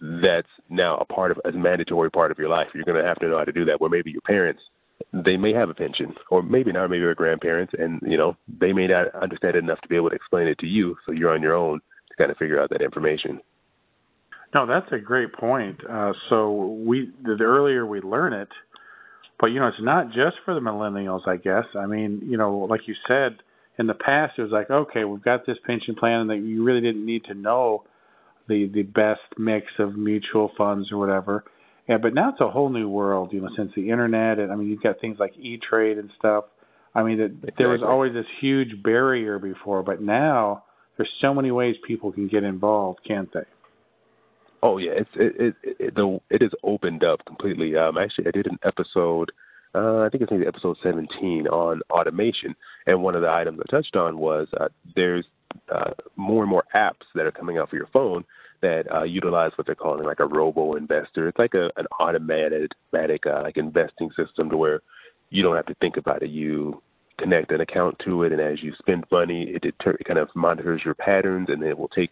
that's 0.00 0.48
now 0.68 0.98
a 0.98 1.04
part 1.04 1.30
of 1.30 1.40
a 1.44 1.52
mandatory 1.52 2.10
part 2.10 2.30
of 2.30 2.38
your 2.38 2.48
life. 2.48 2.68
You're 2.74 2.84
going 2.84 3.02
to 3.02 3.08
have 3.08 3.18
to 3.20 3.28
know 3.28 3.38
how 3.38 3.44
to 3.44 3.52
do 3.52 3.64
that. 3.64 3.80
Where 3.80 3.90
maybe 3.90 4.10
your 4.10 4.20
parents, 4.20 4.62
they 5.12 5.36
may 5.36 5.52
have 5.52 5.70
a 5.70 5.74
pension, 5.74 6.14
or 6.30 6.42
maybe 6.42 6.72
not, 6.72 6.90
maybe 6.90 7.00
your 7.00 7.14
grandparents, 7.14 7.72
and 7.78 8.00
you 8.02 8.16
know 8.16 8.36
they 8.60 8.72
may 8.72 8.86
not 8.86 9.14
understand 9.14 9.56
it 9.56 9.64
enough 9.64 9.80
to 9.80 9.88
be 9.88 9.96
able 9.96 10.10
to 10.10 10.16
explain 10.16 10.48
it 10.48 10.58
to 10.58 10.66
you. 10.66 10.96
So 11.06 11.12
you're 11.12 11.32
on 11.32 11.42
your 11.42 11.54
own 11.54 11.80
to 12.10 12.16
kind 12.16 12.30
of 12.30 12.36
figure 12.36 12.60
out 12.60 12.70
that 12.70 12.82
information. 12.82 13.40
No, 14.54 14.66
that's 14.66 14.90
a 14.92 14.98
great 14.98 15.32
point. 15.32 15.78
Uh, 15.88 16.12
so 16.28 16.78
we 16.84 17.10
the 17.22 17.38
earlier 17.40 17.86
we 17.86 18.00
learn 18.00 18.32
it, 18.32 18.48
but 19.38 19.48
you 19.48 19.60
know 19.60 19.68
it's 19.68 19.76
not 19.80 20.08
just 20.08 20.36
for 20.44 20.54
the 20.54 20.60
millennials. 20.60 21.26
I 21.28 21.36
guess. 21.36 21.64
I 21.76 21.86
mean, 21.86 22.22
you 22.24 22.36
know, 22.36 22.66
like 22.68 22.82
you 22.86 22.94
said 23.06 23.38
in 23.78 23.86
the 23.86 23.94
past, 23.94 24.38
it 24.38 24.42
was 24.42 24.50
like, 24.50 24.70
okay, 24.70 25.04
we've 25.04 25.22
got 25.22 25.46
this 25.46 25.58
pension 25.64 25.94
plan, 25.94 26.20
and 26.20 26.30
that 26.30 26.38
you 26.38 26.64
really 26.64 26.80
didn't 26.80 27.06
need 27.06 27.24
to 27.24 27.34
know 27.34 27.84
the 28.48 28.68
the 28.72 28.82
best 28.82 29.20
mix 29.36 29.66
of 29.78 29.96
mutual 29.96 30.50
funds 30.58 30.90
or 30.90 30.98
whatever. 30.98 31.44
Yeah, 31.88 31.96
but 31.96 32.14
now 32.14 32.30
it's 32.30 32.40
a 32.40 32.50
whole 32.50 32.68
new 32.68 32.88
world, 32.88 33.32
you 33.32 33.40
know, 33.40 33.48
since 33.56 33.72
the 33.74 33.90
internet 33.90 34.38
and 34.38 34.52
I 34.52 34.56
mean 34.56 34.68
you've 34.68 34.82
got 34.82 35.00
things 35.00 35.18
like 35.18 35.36
E 35.38 35.58
Trade 35.58 35.98
and 35.98 36.10
stuff. 36.18 36.44
I 36.94 37.02
mean 37.02 37.18
that 37.18 37.24
exactly. 37.26 37.52
there 37.58 37.68
was 37.68 37.82
always 37.82 38.12
this 38.12 38.26
huge 38.40 38.82
barrier 38.82 39.38
before, 39.38 39.82
but 39.82 40.02
now 40.02 40.64
there's 40.96 41.10
so 41.20 41.32
many 41.32 41.50
ways 41.50 41.76
people 41.86 42.12
can 42.12 42.28
get 42.28 42.44
involved, 42.44 43.00
can't 43.06 43.32
they? 43.32 43.44
Oh 44.62 44.78
yeah, 44.78 44.92
it's 44.96 45.10
it 45.14 45.54
it 45.62 45.76
it, 45.78 45.94
the, 45.94 46.18
it 46.30 46.42
is 46.42 46.50
opened 46.62 47.04
up 47.04 47.24
completely. 47.24 47.76
Um, 47.76 47.96
actually, 47.96 48.26
I 48.26 48.32
did 48.32 48.46
an 48.46 48.58
episode. 48.64 49.30
Uh, 49.74 50.00
I 50.00 50.08
think 50.08 50.22
it's 50.22 50.32
maybe 50.32 50.46
episode 50.46 50.76
17 50.82 51.46
on 51.46 51.82
automation, 51.90 52.56
and 52.86 53.02
one 53.02 53.14
of 53.14 53.22
the 53.22 53.30
items 53.30 53.60
I 53.60 53.70
touched 53.70 53.96
on 53.96 54.18
was 54.18 54.48
uh, 54.58 54.68
there's 54.96 55.26
uh, 55.72 55.90
more 56.16 56.42
and 56.42 56.50
more 56.50 56.64
apps 56.74 57.06
that 57.14 57.26
are 57.26 57.30
coming 57.30 57.58
out 57.58 57.70
for 57.70 57.76
your 57.76 57.88
phone 57.92 58.24
that 58.60 58.84
uh, 58.92 59.04
utilize 59.04 59.52
what 59.56 59.66
they're 59.66 59.74
calling 59.74 60.04
like 60.04 60.20
a 60.20 60.26
robo 60.26 60.74
investor. 60.74 61.28
It's 61.28 61.38
like 61.38 61.54
a, 61.54 61.70
an 61.76 61.86
automated, 62.00 62.72
automatic 62.92 63.26
uh, 63.26 63.42
like 63.42 63.56
investing 63.56 64.10
system 64.16 64.50
to 64.50 64.56
where 64.56 64.80
you 65.30 65.42
don't 65.42 65.56
have 65.56 65.66
to 65.66 65.74
think 65.74 65.96
about 65.96 66.22
it. 66.22 66.30
You 66.30 66.82
connect 67.18 67.52
an 67.52 67.60
account 67.60 67.98
to 68.04 68.22
it, 68.22 68.32
and 68.32 68.40
as 68.40 68.62
you 68.62 68.72
spend 68.78 69.04
money, 69.10 69.50
it, 69.54 69.62
deter- 69.62 69.96
it 69.98 70.04
kind 70.04 70.18
of 70.18 70.28
monitors 70.34 70.82
your 70.84 70.94
patterns, 70.94 71.48
and 71.50 71.60
then 71.62 71.68
it 71.68 71.78
will 71.78 71.88
take 71.88 72.10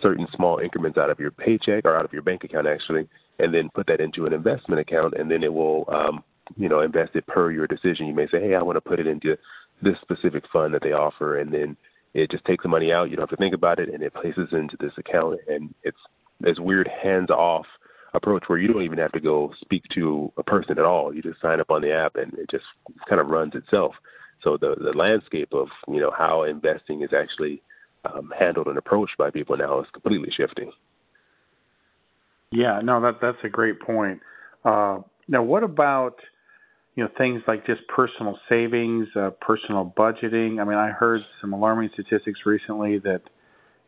certain 0.00 0.26
small 0.34 0.58
increments 0.58 0.98
out 0.98 1.10
of 1.10 1.18
your 1.18 1.30
paycheck 1.30 1.84
or 1.84 1.96
out 1.96 2.04
of 2.04 2.12
your 2.12 2.22
bank 2.22 2.44
account 2.44 2.66
actually, 2.66 3.08
and 3.38 3.52
then 3.52 3.70
put 3.74 3.86
that 3.86 4.00
into 4.00 4.26
an 4.26 4.32
investment 4.32 4.80
account, 4.80 5.14
and 5.18 5.30
then 5.30 5.42
it 5.42 5.52
will, 5.52 5.84
um, 5.88 6.22
you 6.56 6.68
know, 6.68 6.80
invest 6.80 7.14
it 7.14 7.26
per 7.26 7.50
your 7.50 7.66
decision. 7.66 8.06
You 8.06 8.14
may 8.14 8.26
say, 8.28 8.40
hey, 8.40 8.54
I 8.54 8.62
want 8.62 8.76
to 8.76 8.80
put 8.80 9.00
it 9.00 9.06
into 9.06 9.36
this 9.82 9.96
specific 10.02 10.44
fund 10.52 10.72
that 10.74 10.82
they 10.82 10.92
offer, 10.92 11.38
and 11.38 11.52
then 11.52 11.76
it 12.14 12.30
just 12.30 12.44
takes 12.44 12.62
the 12.62 12.68
money 12.68 12.92
out. 12.92 13.10
You 13.10 13.16
don't 13.16 13.28
have 13.28 13.36
to 13.36 13.42
think 13.42 13.54
about 13.54 13.80
it, 13.80 13.92
and 13.92 14.02
it 14.02 14.14
places 14.14 14.48
into 14.52 14.76
this 14.78 14.92
account. 14.96 15.40
And 15.48 15.74
it's 15.82 15.98
this 16.40 16.58
weird 16.58 16.88
hands-off 17.02 17.66
approach 18.14 18.44
where 18.46 18.58
you 18.58 18.72
don't 18.72 18.82
even 18.82 18.98
have 18.98 19.12
to 19.12 19.20
go 19.20 19.52
speak 19.60 19.82
to 19.94 20.32
a 20.36 20.42
person 20.42 20.78
at 20.78 20.84
all. 20.84 21.12
You 21.12 21.20
just 21.20 21.40
sign 21.40 21.60
up 21.60 21.70
on 21.70 21.82
the 21.82 21.92
app, 21.92 22.16
and 22.16 22.32
it 22.34 22.48
just 22.50 22.64
kind 23.08 23.20
of 23.20 23.26
runs 23.28 23.54
itself. 23.54 23.94
So 24.42 24.56
the 24.56 24.76
the 24.78 24.96
landscape 24.96 25.52
of 25.52 25.68
you 25.88 26.00
know 26.00 26.12
how 26.16 26.44
investing 26.44 27.02
is 27.02 27.10
actually 27.12 27.62
um, 28.04 28.32
handled 28.38 28.68
and 28.68 28.78
approached 28.78 29.16
by 29.18 29.30
people 29.30 29.56
now 29.56 29.80
is 29.80 29.86
completely 29.92 30.30
shifting. 30.30 30.70
Yeah, 32.52 32.80
no, 32.82 33.00
that 33.00 33.20
that's 33.20 33.38
a 33.42 33.48
great 33.48 33.80
point. 33.80 34.20
Uh, 34.64 34.98
now, 35.26 35.42
what 35.42 35.64
about 35.64 36.20
you 36.94 37.02
know 37.02 37.10
things 37.18 37.42
like 37.46 37.66
just 37.66 37.80
personal 37.88 38.38
savings, 38.48 39.08
uh, 39.16 39.30
personal 39.40 39.92
budgeting. 39.96 40.60
I 40.60 40.64
mean, 40.64 40.78
I 40.78 40.90
heard 40.90 41.20
some 41.40 41.52
alarming 41.52 41.90
statistics 41.94 42.40
recently 42.46 42.98
that 43.00 43.22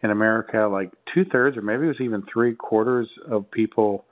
in 0.03 0.11
America, 0.11 0.69
like 0.71 0.91
two 1.15 1.25
thirds, 1.25 1.57
or 1.57 1.63
maybe 1.63 1.85
it 1.85 1.89
was 1.89 2.01
even 2.01 2.23
three 2.33 2.55
quarters 2.55 3.09
of 3.31 3.51
people 3.51 4.05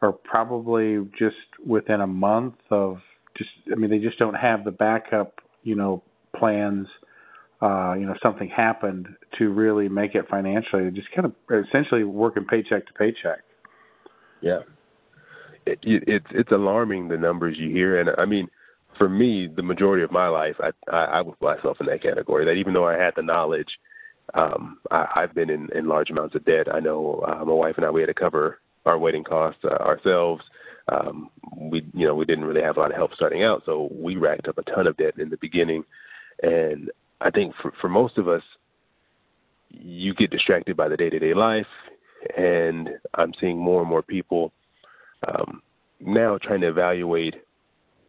are 0.00 0.12
probably 0.12 0.98
just 1.18 1.36
within 1.64 2.00
a 2.00 2.06
month 2.06 2.54
of 2.70 2.98
just. 3.36 3.50
I 3.70 3.74
mean, 3.74 3.90
they 3.90 3.98
just 3.98 4.18
don't 4.18 4.34
have 4.34 4.64
the 4.64 4.70
backup, 4.70 5.40
you 5.62 5.74
know, 5.74 6.02
plans. 6.36 6.86
Uh, 7.60 7.94
you 7.94 8.04
know, 8.04 8.14
something 8.22 8.50
happened 8.54 9.08
to 9.38 9.48
really 9.48 9.88
make 9.88 10.14
it 10.14 10.26
financially. 10.28 10.90
Just 10.90 11.08
kind 11.16 11.24
of 11.24 11.32
essentially 11.66 12.04
working 12.04 12.44
paycheck 12.44 12.86
to 12.86 12.92
paycheck. 12.92 13.42
Yeah, 14.42 14.60
it, 15.66 15.78
it's 15.82 16.26
it's 16.30 16.52
alarming 16.52 17.08
the 17.08 17.16
numbers 17.16 17.56
you 17.58 17.70
hear, 17.70 18.00
and 18.00 18.10
I 18.18 18.24
mean, 18.24 18.48
for 18.96 19.08
me, 19.08 19.48
the 19.54 19.62
majority 19.62 20.04
of 20.04 20.12
my 20.12 20.28
life, 20.28 20.56
I 20.60 20.70
I, 20.90 21.04
I 21.04 21.20
would 21.20 21.38
put 21.38 21.56
myself 21.56 21.78
in 21.80 21.86
that 21.86 22.02
category. 22.02 22.44
That 22.44 22.52
even 22.52 22.72
though 22.72 22.86
I 22.86 22.96
had 22.96 23.14
the 23.16 23.22
knowledge, 23.22 23.68
um, 24.34 24.78
I, 24.90 25.06
I've 25.16 25.34
been 25.34 25.50
in, 25.50 25.68
in 25.74 25.88
large 25.88 26.10
amounts 26.10 26.34
of 26.34 26.44
debt. 26.44 26.72
I 26.72 26.80
know 26.80 27.24
uh, 27.26 27.44
my 27.44 27.52
wife 27.52 27.74
and 27.76 27.84
I 27.84 27.90
we 27.90 28.00
had 28.00 28.06
to 28.06 28.14
cover 28.14 28.60
our 28.84 28.98
wedding 28.98 29.24
costs 29.24 29.60
uh, 29.64 29.82
ourselves. 29.82 30.42
Um, 30.88 31.30
we 31.56 31.84
you 31.92 32.06
know 32.06 32.14
we 32.14 32.24
didn't 32.24 32.44
really 32.44 32.62
have 32.62 32.76
a 32.76 32.80
lot 32.80 32.92
of 32.92 32.96
help 32.96 33.14
starting 33.14 33.42
out, 33.42 33.62
so 33.66 33.88
we 33.92 34.16
racked 34.16 34.48
up 34.48 34.58
a 34.58 34.62
ton 34.62 34.86
of 34.86 34.96
debt 34.96 35.18
in 35.18 35.30
the 35.30 35.38
beginning, 35.38 35.84
and 36.42 36.90
I 37.20 37.30
think 37.30 37.54
for 37.60 37.72
for 37.80 37.88
most 37.88 38.18
of 38.18 38.28
us, 38.28 38.42
you 39.70 40.14
get 40.14 40.30
distracted 40.30 40.76
by 40.76 40.88
the 40.88 40.96
day 40.96 41.10
to 41.10 41.18
day 41.18 41.34
life, 41.34 41.66
and 42.36 42.90
I'm 43.14 43.32
seeing 43.40 43.58
more 43.58 43.80
and 43.80 43.90
more 43.90 44.02
people 44.02 44.52
um, 45.26 45.62
now 46.00 46.38
trying 46.38 46.60
to 46.60 46.68
evaluate 46.68 47.34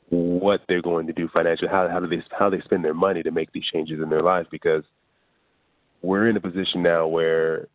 what 0.10 0.62
they're 0.67 0.82
going 0.82 1.08
to 1.08 1.13
do 1.13 1.28
financially, 1.34 1.70
how 1.70 1.88
how 1.89 2.00
do 2.00 2.08
they 2.08 2.24
how 2.38 2.50
they 2.50 2.62
spend 2.62 2.84
their 2.84 2.93
money 2.93 3.24
to 3.24 3.32
make 3.32 3.52
these 3.52 3.65
changes 3.72 4.02
in 4.02 4.10
their 4.10 4.22
life 4.22 4.48
because 4.52 4.84
we're 6.02 6.30
in 6.30 6.38
a 6.38 6.41
position 6.41 6.82
now 6.82 7.08
where 7.08 7.67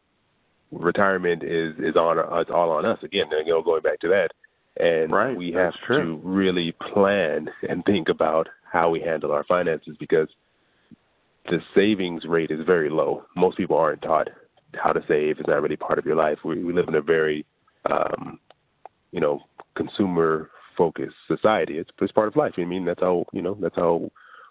retirement 0.70 1.42
is 1.42 1.74
is 1.78 1.96
on 1.96 2.18
it's 2.40 2.50
all 2.50 2.70
on 2.70 2.86
us 2.86 2.98
again. 3.02 3.26
You 3.44 3.52
know, 3.52 3.62
going 3.62 3.82
back 3.82 4.00
to 4.00 4.08
that, 4.08 4.30
and 4.82 5.12
right, 5.12 5.36
we 5.36 5.52
have 5.52 5.74
to 5.88 6.20
really 6.22 6.72
plan 6.92 7.48
and 7.68 7.84
think 7.84 8.08
about 8.08 8.48
how 8.70 8.88
we 8.88 9.00
handle 9.00 9.32
our 9.32 9.44
finances 9.44 9.96
because 10.00 10.28
the 11.46 11.58
savings 11.74 12.24
rate 12.24 12.50
is 12.50 12.64
very 12.64 12.88
low. 12.88 13.24
Most 13.36 13.56
people 13.56 13.76
aren't 13.76 14.02
taught 14.02 14.28
how 14.74 14.92
to 14.92 15.00
save. 15.06 15.38
It's 15.38 15.48
not 15.48 15.60
really 15.60 15.76
part 15.76 15.98
of 15.98 16.06
your 16.06 16.16
life. 16.16 16.38
We, 16.44 16.64
we 16.64 16.72
live 16.72 16.88
in 16.88 16.94
a 16.94 17.02
very 17.02 17.44
um, 17.90 18.38
you 19.12 19.20
know, 19.20 19.40
consumer 19.76 20.50
focused 20.76 21.14
society. 21.28 21.78
It's 21.78 21.90
it's 22.00 22.12
part 22.12 22.28
of 22.28 22.36
life. 22.36 22.54
I 22.58 22.64
mean, 22.64 22.84
that's 22.84 23.00
how 23.00 23.24
you 23.32 23.42
know 23.42 23.56
that's 23.60 23.76
how 23.76 24.10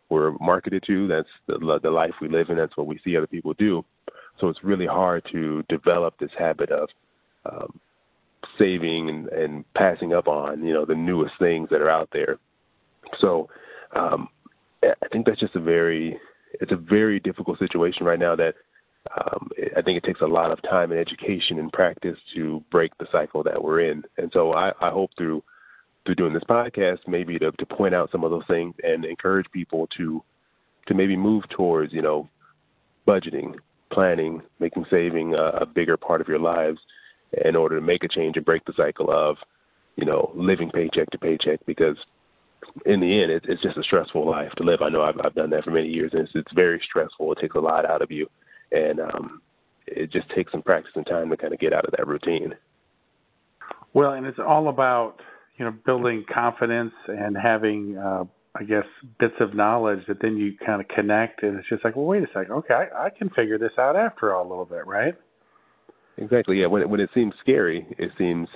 we're 0.10 0.32
marketed 0.40 0.84
to. 0.88 1.08
That's 1.08 1.30
the 1.48 1.80
the 1.82 1.90
life 1.90 2.14
we 2.22 2.30
live 2.30 2.50
in. 2.50 2.58
That's 2.58 2.78
what 2.78 2.88
we 2.88 3.00
see 3.04 3.18
other 3.18 3.28
people 3.28 3.54
do. 3.54 3.84
so 4.40 4.48
it's 4.50 4.64
really 4.64 4.88
hard 4.88 5.26
to 5.32 5.64
develop 5.70 6.18
this 6.20 6.32
habit 6.38 6.72
of 6.72 6.90
um, 7.46 7.80
saving 8.58 9.10
and, 9.10 9.28
and 9.30 9.74
passing 9.74 10.14
up 10.14 10.28
on 10.28 10.64
you 10.64 10.74
know 10.74 10.86
the 10.86 10.96
newest 10.96 11.34
things 11.40 11.70
that 11.72 11.82
are 11.82 11.90
out 11.90 12.10
there. 12.14 12.38
So 13.20 13.50
um, 13.96 14.30
I 14.84 15.08
think 15.12 15.26
that's 15.26 15.40
just 15.40 15.56
a 15.56 15.62
very 15.62 16.20
it's 16.60 16.72
a 16.72 16.78
very 16.78 17.20
difficult 17.20 17.60
situation 17.60 18.06
right 18.06 18.20
now 18.20 18.36
that 18.36 18.56
um, 19.10 19.50
I 19.76 19.82
think 19.82 19.98
it 19.98 20.04
takes 20.04 20.22
a 20.22 20.28
lot 20.28 20.52
of 20.52 20.62
time 20.62 20.92
and 20.92 21.00
education 21.00 21.60
and 21.60 21.72
practice 21.72 22.18
to 22.36 22.64
break 22.72 22.96
the 22.98 23.08
cycle 23.12 23.44
that 23.44 23.62
we're 23.62 23.82
in. 23.82 24.04
And 24.18 24.30
so 24.32 24.54
I, 24.54 24.72
I 24.80 24.90
hope 24.90 25.12
through 25.18 25.44
through 26.06 26.16
doing 26.16 26.34
this 26.34 26.44
podcast, 26.50 27.00
maybe 27.08 27.38
to, 27.38 27.52
to 27.52 27.66
point 27.66 27.94
out 27.94 28.10
some 28.12 28.24
of 28.24 28.32
those 28.32 28.46
things 28.48 28.74
and 28.84 29.06
encourage 29.06 29.46
people 29.52 29.88
to 29.98 30.24
to 30.88 30.94
maybe 30.94 31.16
move 31.16 31.48
towards 31.50 31.94
you 31.94 32.02
know 32.02 32.30
budgeting, 33.08 33.56
planning, 33.92 34.42
making 34.60 34.86
saving 34.90 35.34
a, 35.34 35.46
a 35.62 35.66
bigger 35.66 35.98
part 35.98 36.22
of 36.22 36.28
your 36.28 36.40
lives 36.40 36.80
in 37.46 37.56
order 37.56 37.80
to 37.80 37.86
make 37.86 38.04
a 38.04 38.08
change 38.08 38.36
and 38.36 38.46
break 38.46 38.64
the 38.66 38.74
cycle 38.78 39.10
of 39.10 39.38
you 39.96 40.06
know 40.06 40.32
living 40.36 40.70
paycheck 40.70 41.10
to 41.10 41.18
paycheck 41.18 41.60
because 41.66 41.98
in 42.86 43.00
the 43.00 43.22
end, 43.22 43.32
it, 43.32 43.44
it's 43.48 43.64
just 43.64 43.78
a 43.78 43.84
stressful 43.84 44.30
life 44.30 44.52
to 44.58 44.64
live. 44.64 44.84
I 44.84 44.90
know 44.90 45.02
I've, 45.02 45.20
I've 45.24 45.34
done 45.34 45.50
that 45.50 45.64
for 45.64 45.72
many 45.72 45.88
years, 45.88 46.12
and 46.14 46.22
it's, 46.22 46.32
it's 46.36 46.54
very 46.54 46.80
stressful. 46.88 47.32
It 47.32 47.40
takes 47.40 47.56
a 47.56 47.60
lot 47.60 47.90
out 47.90 48.04
of 48.04 48.12
you 48.12 48.30
and 48.72 49.00
um, 49.00 49.42
it 49.88 50.12
just 50.12 50.30
takes 50.30 50.52
some 50.52 50.62
practice 50.62 50.94
and 50.96 51.06
time 51.06 51.30
to 51.30 51.38
kind 51.38 51.54
of 51.54 51.60
get 51.60 51.74
out 51.74 51.86
of 51.86 51.92
that 51.98 52.08
routine. 52.08 52.54
Well, 53.94 54.14
and 54.14 54.26
it's 54.26 54.40
all 54.40 54.70
about 54.70 55.18
you 55.58 55.66
know 55.66 55.74
building 55.86 56.26
confidence 56.34 56.94
and 57.08 57.36
having, 57.38 57.98
uh, 57.98 58.24
I 58.56 58.64
guess, 58.64 58.86
bits 59.20 59.36
of 59.40 59.54
knowledge 59.54 60.00
that 60.08 60.22
then 60.22 60.38
you 60.38 60.54
kind 60.66 60.82
of 60.82 60.88
connect, 60.88 61.44
and 61.44 61.58
it's 61.60 61.70
just 61.70 61.84
like, 61.84 61.96
well, 61.96 62.06
wait 62.06 62.24
a 62.24 62.28
second, 62.34 62.52
okay, 62.54 62.74
I, 62.74 63.06
I 63.06 63.10
can 63.10 63.30
figure 63.30 63.58
this 63.58 63.74
out 63.78 63.96
after 63.96 64.34
all 64.34 64.48
a 64.48 64.50
little 64.50 64.66
bit, 64.66 64.86
right? 64.88 65.16
Exactly. 66.18 66.62
Yeah. 66.62 66.68
When 66.68 66.82
it, 66.82 66.90
when 66.90 67.00
it 67.00 67.10
seems 67.14 67.34
scary, 67.42 67.86
it 67.98 68.12
seems 68.18 68.48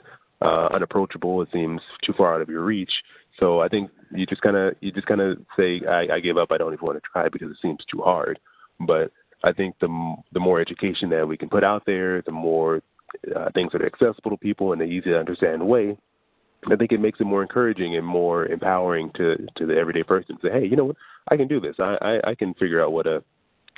uh, 0.41 0.67
unapproachable. 0.73 1.41
It 1.41 1.49
seems 1.51 1.81
too 2.03 2.13
far 2.17 2.35
out 2.35 2.41
of 2.41 2.49
your 2.49 2.63
reach. 2.63 2.91
So 3.39 3.59
I 3.59 3.67
think 3.67 3.89
you 4.13 4.25
just 4.25 4.41
kind 4.41 4.55
of 4.55 4.75
you 4.81 4.91
just 4.91 5.07
kind 5.07 5.21
of 5.21 5.39
say, 5.57 5.81
I, 5.87 6.15
I 6.15 6.19
give 6.19 6.37
up. 6.37 6.51
I 6.51 6.57
don't 6.57 6.73
even 6.73 6.85
want 6.85 6.97
to 6.97 7.09
try 7.11 7.27
because 7.29 7.51
it 7.51 7.57
seems 7.61 7.79
too 7.91 8.01
hard. 8.01 8.39
But 8.79 9.11
I 9.45 9.53
think 9.53 9.75
the 9.79 10.15
the 10.33 10.39
more 10.39 10.59
education 10.59 11.09
that 11.11 11.27
we 11.27 11.37
can 11.37 11.49
put 11.49 11.63
out 11.63 11.83
there, 11.85 12.21
the 12.23 12.31
more 12.31 12.81
uh, 13.35 13.49
things 13.53 13.71
that 13.71 13.81
are 13.81 13.85
accessible 13.85 14.31
to 14.31 14.37
people 14.37 14.73
in 14.73 14.81
an 14.81 14.91
easy 14.91 15.11
to 15.11 15.19
understand 15.19 15.65
way. 15.65 15.97
I 16.69 16.75
think 16.75 16.91
it 16.91 16.99
makes 16.99 17.21
it 17.21 17.25
more 17.25 17.43
encouraging 17.43 17.95
and 17.95 18.05
more 18.05 18.47
empowering 18.47 19.11
to 19.15 19.37
to 19.57 19.65
the 19.67 19.77
everyday 19.77 20.01
person 20.01 20.35
to 20.35 20.47
say, 20.47 20.51
hey, 20.51 20.65
you 20.65 20.75
know 20.75 20.85
what, 20.85 20.97
I 21.29 21.37
can 21.37 21.47
do 21.47 21.59
this. 21.59 21.75
I, 21.79 21.97
I 22.01 22.31
I 22.31 22.35
can 22.35 22.55
figure 22.55 22.83
out 22.83 22.91
what 22.91 23.05
a 23.05 23.23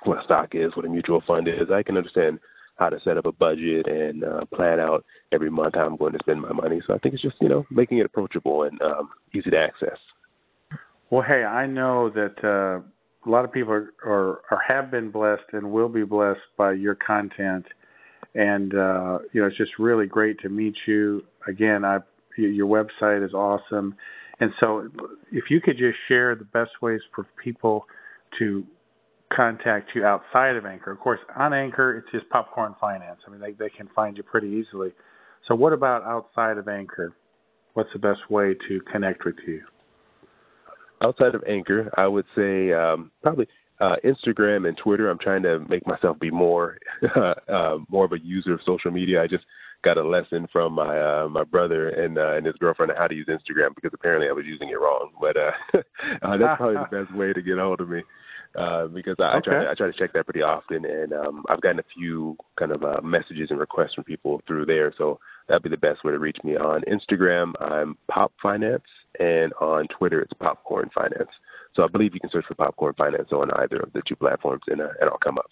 what 0.03 0.21
a 0.21 0.23
stock 0.23 0.49
is, 0.53 0.73
what 0.75 0.86
a 0.86 0.89
mutual 0.89 1.21
fund 1.27 1.49
is. 1.49 1.69
I 1.69 1.84
can 1.84 1.97
understand 1.97 2.39
how 2.77 2.89
to 2.89 2.99
set 3.01 3.17
up 3.17 3.25
a 3.25 3.32
budget 3.32 3.88
and 3.88 4.23
uh, 4.23 4.45
plan 4.53 4.80
out 4.80 5.03
every 5.34 5.49
month 5.49 5.75
how 5.75 5.86
I'm 5.86 5.97
going 5.97 6.13
to 6.13 6.19
spend 6.19 6.41
my 6.41 6.53
money. 6.53 6.80
So 6.88 6.93
I 6.93 6.99
think 6.99 7.13
it's 7.13 7.23
just 7.23 7.36
you 7.41 7.49
know 7.49 7.65
making 7.69 7.97
it 7.97 8.06
approachable 8.06 8.63
and 8.63 8.82
um, 8.82 9.10
easy 9.34 9.49
to 9.49 9.62
access. 9.62 9.97
Well, 11.10 11.23
hey, 11.23 11.43
I 11.43 11.67
know 11.67 12.10
that 12.10 12.43
uh, 12.43 12.88
a 13.27 13.31
lot 13.31 13.45
of 13.45 13.51
people 13.51 13.73
are, 13.73 13.93
are, 14.05 14.41
are 14.49 14.61
have 14.67 14.89
been 14.89 15.11
blessed 15.11 15.43
and 15.53 15.71
will 15.71 15.89
be 15.89 16.03
blessed 16.03 16.39
by 16.57 16.73
your 16.73 16.95
content, 16.95 17.65
and 18.33 18.73
uh, 18.73 19.19
you 19.33 19.41
know 19.41 19.47
it's 19.47 19.57
just 19.57 19.71
really 19.77 20.07
great 20.07 20.39
to 20.39 20.49
meet 20.49 20.75
you 20.87 21.23
again. 21.47 21.83
I 21.83 21.99
your 22.37 22.67
website 22.67 23.25
is 23.25 23.33
awesome, 23.33 23.95
and 24.39 24.51
so 24.59 24.89
if 25.31 25.45
you 25.49 25.59
could 25.59 25.77
just 25.77 25.97
share 26.07 26.35
the 26.35 26.45
best 26.45 26.71
ways 26.81 27.01
for 27.13 27.25
people 27.43 27.85
to 28.39 28.63
contact 29.35 29.89
you 29.93 30.05
outside 30.05 30.55
of 30.55 30.65
Anchor. 30.65 30.91
Of 30.91 30.99
course, 30.99 31.19
on 31.35 31.53
Anchor 31.53 31.97
it's 31.97 32.07
just 32.11 32.29
Popcorn 32.29 32.75
Finance. 32.79 33.19
I 33.27 33.31
mean 33.31 33.41
they 33.41 33.51
they 33.51 33.69
can 33.69 33.89
find 33.95 34.15
you 34.15 34.23
pretty 34.23 34.47
easily. 34.47 34.93
So 35.47 35.55
what 35.55 35.73
about 35.73 36.03
outside 36.03 36.57
of 36.57 36.67
Anchor? 36.67 37.13
What's 37.73 37.89
the 37.93 37.99
best 37.99 38.29
way 38.29 38.55
to 38.67 38.81
connect 38.91 39.25
with 39.25 39.35
you? 39.45 39.61
Outside 41.01 41.36
of 41.36 41.43
Anchor, 41.47 41.91
I 41.97 42.07
would 42.07 42.25
say 42.36 42.73
um, 42.73 43.12
probably 43.21 43.47
uh, 43.79 43.95
Instagram 44.03 44.67
and 44.67 44.77
Twitter. 44.77 45.10
I'm 45.10 45.19
trying 45.19 45.43
to 45.43 45.60
make 45.69 45.86
myself 45.86 46.19
be 46.19 46.31
more 46.31 46.77
uh, 47.15 47.77
more 47.89 48.05
of 48.05 48.13
a 48.13 48.19
user 48.19 48.53
of 48.53 48.60
social 48.65 48.91
media. 48.91 49.21
I 49.21 49.27
just 49.27 49.43
got 49.83 49.97
a 49.97 50.03
lesson 50.03 50.47
from 50.51 50.73
my 50.73 50.99
uh, 50.99 51.27
my 51.29 51.43
brother 51.43 51.89
and 51.89 52.17
uh, 52.17 52.36
and 52.36 52.45
his 52.45 52.55
girlfriend 52.55 52.91
on 52.91 52.97
how 52.97 53.07
to 53.07 53.15
use 53.15 53.27
Instagram 53.27 53.75
because 53.75 53.91
apparently 53.93 54.27
I 54.27 54.33
was 54.33 54.45
using 54.45 54.69
it 54.69 54.79
wrong. 54.79 55.12
But 55.21 55.38
uh, 55.38 55.51
uh, 56.21 56.38
that's 56.38 56.57
probably 56.57 56.75
the 56.75 56.88
best 57.03 57.15
way 57.15 57.33
to 57.33 57.41
get 57.41 57.57
a 57.57 57.62
hold 57.62 57.81
of 57.81 57.89
me 57.89 58.01
uh, 58.55 58.88
because 58.88 59.15
I, 59.19 59.38
okay. 59.38 59.38
I 59.38 59.41
try 59.41 59.63
to, 59.63 59.69
I 59.69 59.73
try 59.75 59.88
to 59.88 59.97
check 59.97 60.13
that 60.13 60.25
pretty 60.25 60.41
often, 60.41 60.86
and 60.86 61.13
um, 61.13 61.43
I've 61.49 61.62
gotten 61.62 61.79
a 61.79 61.83
few 61.95 62.36
kind 62.57 62.71
of 62.71 62.83
uh, 62.83 63.01
messages 63.03 63.49
and 63.51 63.60
requests 63.60 63.93
from 63.93 64.03
people 64.03 64.41
through 64.47 64.65
there. 64.65 64.93
So 64.97 65.19
that'd 65.47 65.63
be 65.63 65.69
the 65.69 65.77
best 65.77 66.03
way 66.03 66.12
to 66.12 66.19
reach 66.19 66.38
me 66.43 66.55
on 66.55 66.81
Instagram. 66.81 67.53
I'm 67.60 67.97
Pop 68.10 68.33
Finance, 68.41 68.83
and 69.19 69.53
on 69.62 69.88
Twitter 69.88 70.21
it's 70.21 70.33
Popcorn 70.33 70.89
Finance. 70.93 71.29
So 71.75 71.83
I 71.83 71.88
believe 71.88 72.13
you 72.13 72.19
can 72.19 72.29
search 72.31 72.45
for 72.47 72.55
Popcorn 72.55 72.93
Finance 72.97 73.29
on 73.31 73.51
either 73.51 73.77
of 73.77 73.93
the 73.93 74.01
two 74.07 74.15
platforms, 74.15 74.63
and, 74.67 74.81
uh, 74.81 74.89
and 74.99 75.10
I'll 75.10 75.17
come 75.17 75.38
up. 75.38 75.49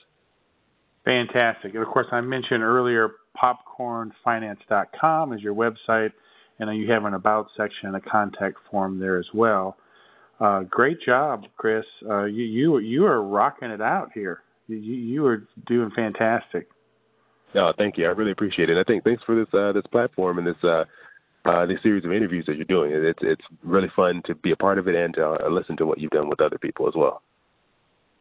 Fantastic. 1.05 1.75
And 1.75 1.83
of 1.83 1.89
course, 1.89 2.07
I 2.11 2.21
mentioned 2.21 2.63
earlier 2.63 3.11
popcornfinance.com 3.37 5.33
is 5.33 5.41
your 5.41 5.53
website, 5.53 6.11
and 6.59 6.77
you 6.77 6.91
have 6.91 7.05
an 7.05 7.13
about 7.13 7.47
section 7.55 7.87
and 7.87 7.95
a 7.95 8.01
contact 8.01 8.57
form 8.71 8.99
there 8.99 9.19
as 9.19 9.27
well. 9.33 9.77
Uh, 10.39 10.61
great 10.61 10.97
job, 11.05 11.43
Chris. 11.57 11.85
Uh, 12.09 12.25
you 12.25 12.43
you 12.43 12.77
you 12.79 13.05
are 13.05 13.23
rocking 13.23 13.69
it 13.69 13.81
out 13.81 14.09
here. 14.13 14.41
You 14.67 14.77
you 14.77 15.25
are 15.25 15.47
doing 15.67 15.91
fantastic. 15.95 16.67
No, 17.53 17.71
thank 17.77 17.97
you. 17.97 18.05
I 18.05 18.09
really 18.09 18.31
appreciate 18.31 18.69
it. 18.69 18.77
I 18.77 18.83
think 18.83 19.03
thanks 19.03 19.23
for 19.23 19.35
this 19.35 19.53
uh, 19.53 19.71
this 19.71 19.85
platform 19.91 20.39
and 20.39 20.47
this 20.47 20.63
uh, 20.63 20.83
uh, 21.45 21.65
this 21.65 21.77
series 21.83 22.03
of 22.03 22.11
interviews 22.11 22.45
that 22.47 22.55
you're 22.55 22.65
doing. 22.65 22.91
It's 22.91 23.19
it's 23.21 23.45
really 23.63 23.89
fun 23.95 24.21
to 24.25 24.35
be 24.35 24.51
a 24.51 24.55
part 24.55 24.77
of 24.77 24.87
it 24.87 24.95
and 24.95 25.13
to 25.15 25.25
uh, 25.45 25.49
listen 25.49 25.77
to 25.77 25.85
what 25.85 25.99
you've 25.99 26.11
done 26.11 26.27
with 26.29 26.41
other 26.41 26.57
people 26.57 26.87
as 26.87 26.95
well. 26.95 27.21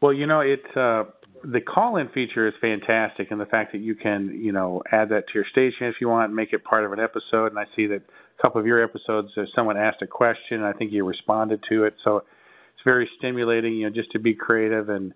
Well, 0.00 0.12
you 0.12 0.26
know, 0.26 0.40
it's 0.40 0.76
uh, 0.76 1.04
the 1.42 1.60
call-in 1.60 2.08
feature 2.10 2.46
is 2.46 2.54
fantastic, 2.60 3.30
and 3.30 3.40
the 3.40 3.46
fact 3.46 3.72
that 3.72 3.80
you 3.80 3.94
can, 3.94 4.38
you 4.40 4.52
know, 4.52 4.82
add 4.92 5.08
that 5.10 5.26
to 5.28 5.34
your 5.34 5.46
station 5.50 5.86
if 5.86 5.96
you 6.00 6.08
want, 6.08 6.32
make 6.32 6.52
it 6.52 6.64
part 6.64 6.84
of 6.84 6.92
an 6.92 7.00
episode. 7.00 7.46
And 7.46 7.58
I 7.58 7.64
see 7.74 7.86
that 7.86 8.02
a 8.38 8.42
couple 8.42 8.60
of 8.60 8.66
your 8.66 8.82
episodes, 8.82 9.28
uh, 9.36 9.44
someone 9.54 9.76
asked 9.76 10.02
a 10.02 10.06
question, 10.06 10.58
and 10.58 10.66
I 10.66 10.72
think 10.72 10.92
you 10.92 11.04
responded 11.04 11.62
to 11.70 11.84
it. 11.84 11.94
So 12.04 12.18
it's 12.18 12.84
very 12.84 13.08
stimulating, 13.18 13.74
you 13.74 13.88
know, 13.88 13.94
just 13.94 14.12
to 14.12 14.18
be 14.18 14.34
creative 14.34 14.88
and 14.88 15.12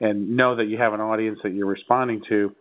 and 0.00 0.36
know 0.36 0.56
that 0.56 0.64
you 0.64 0.78
have 0.78 0.94
an 0.94 1.00
audience 1.00 1.38
that 1.44 1.52
you're 1.52 1.66
responding 1.66 2.22
to. 2.28 2.52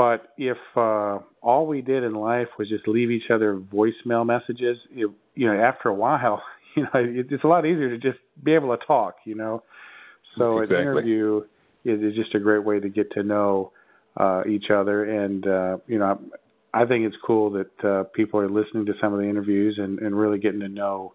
But 0.00 0.32
if 0.38 0.56
uh, 0.76 1.18
all 1.42 1.66
we 1.66 1.82
did 1.82 2.04
in 2.04 2.14
life 2.14 2.46
was 2.58 2.70
just 2.70 2.88
leave 2.88 3.10
each 3.10 3.30
other 3.30 3.54
voicemail 3.54 4.24
messages, 4.24 4.78
it, 4.92 5.10
you 5.34 5.46
know, 5.46 5.52
after 5.52 5.90
a 5.90 5.94
while, 5.94 6.42
you 6.74 6.84
know, 6.84 6.90
it, 6.94 7.26
it's 7.30 7.44
a 7.44 7.46
lot 7.46 7.66
easier 7.66 7.90
to 7.90 7.98
just 7.98 8.18
be 8.42 8.54
able 8.54 8.74
to 8.74 8.82
talk, 8.86 9.16
you 9.26 9.34
know. 9.34 9.62
So 10.38 10.60
exactly. 10.60 10.76
an 10.76 10.82
interview 10.84 11.42
is, 11.84 12.00
is 12.00 12.14
just 12.14 12.34
a 12.34 12.38
great 12.38 12.64
way 12.64 12.80
to 12.80 12.88
get 12.88 13.12
to 13.12 13.22
know 13.22 13.72
uh, 14.16 14.44
each 14.48 14.70
other, 14.74 15.04
and 15.04 15.46
uh, 15.46 15.76
you 15.86 15.98
know, 15.98 16.18
I 16.72 16.86
think 16.86 17.04
it's 17.04 17.16
cool 17.26 17.50
that 17.50 17.84
uh, 17.84 18.04
people 18.14 18.40
are 18.40 18.48
listening 18.48 18.86
to 18.86 18.94
some 19.02 19.12
of 19.12 19.20
the 19.20 19.28
interviews 19.28 19.76
and, 19.76 19.98
and 19.98 20.18
really 20.18 20.38
getting 20.38 20.60
to 20.60 20.68
know 20.68 21.12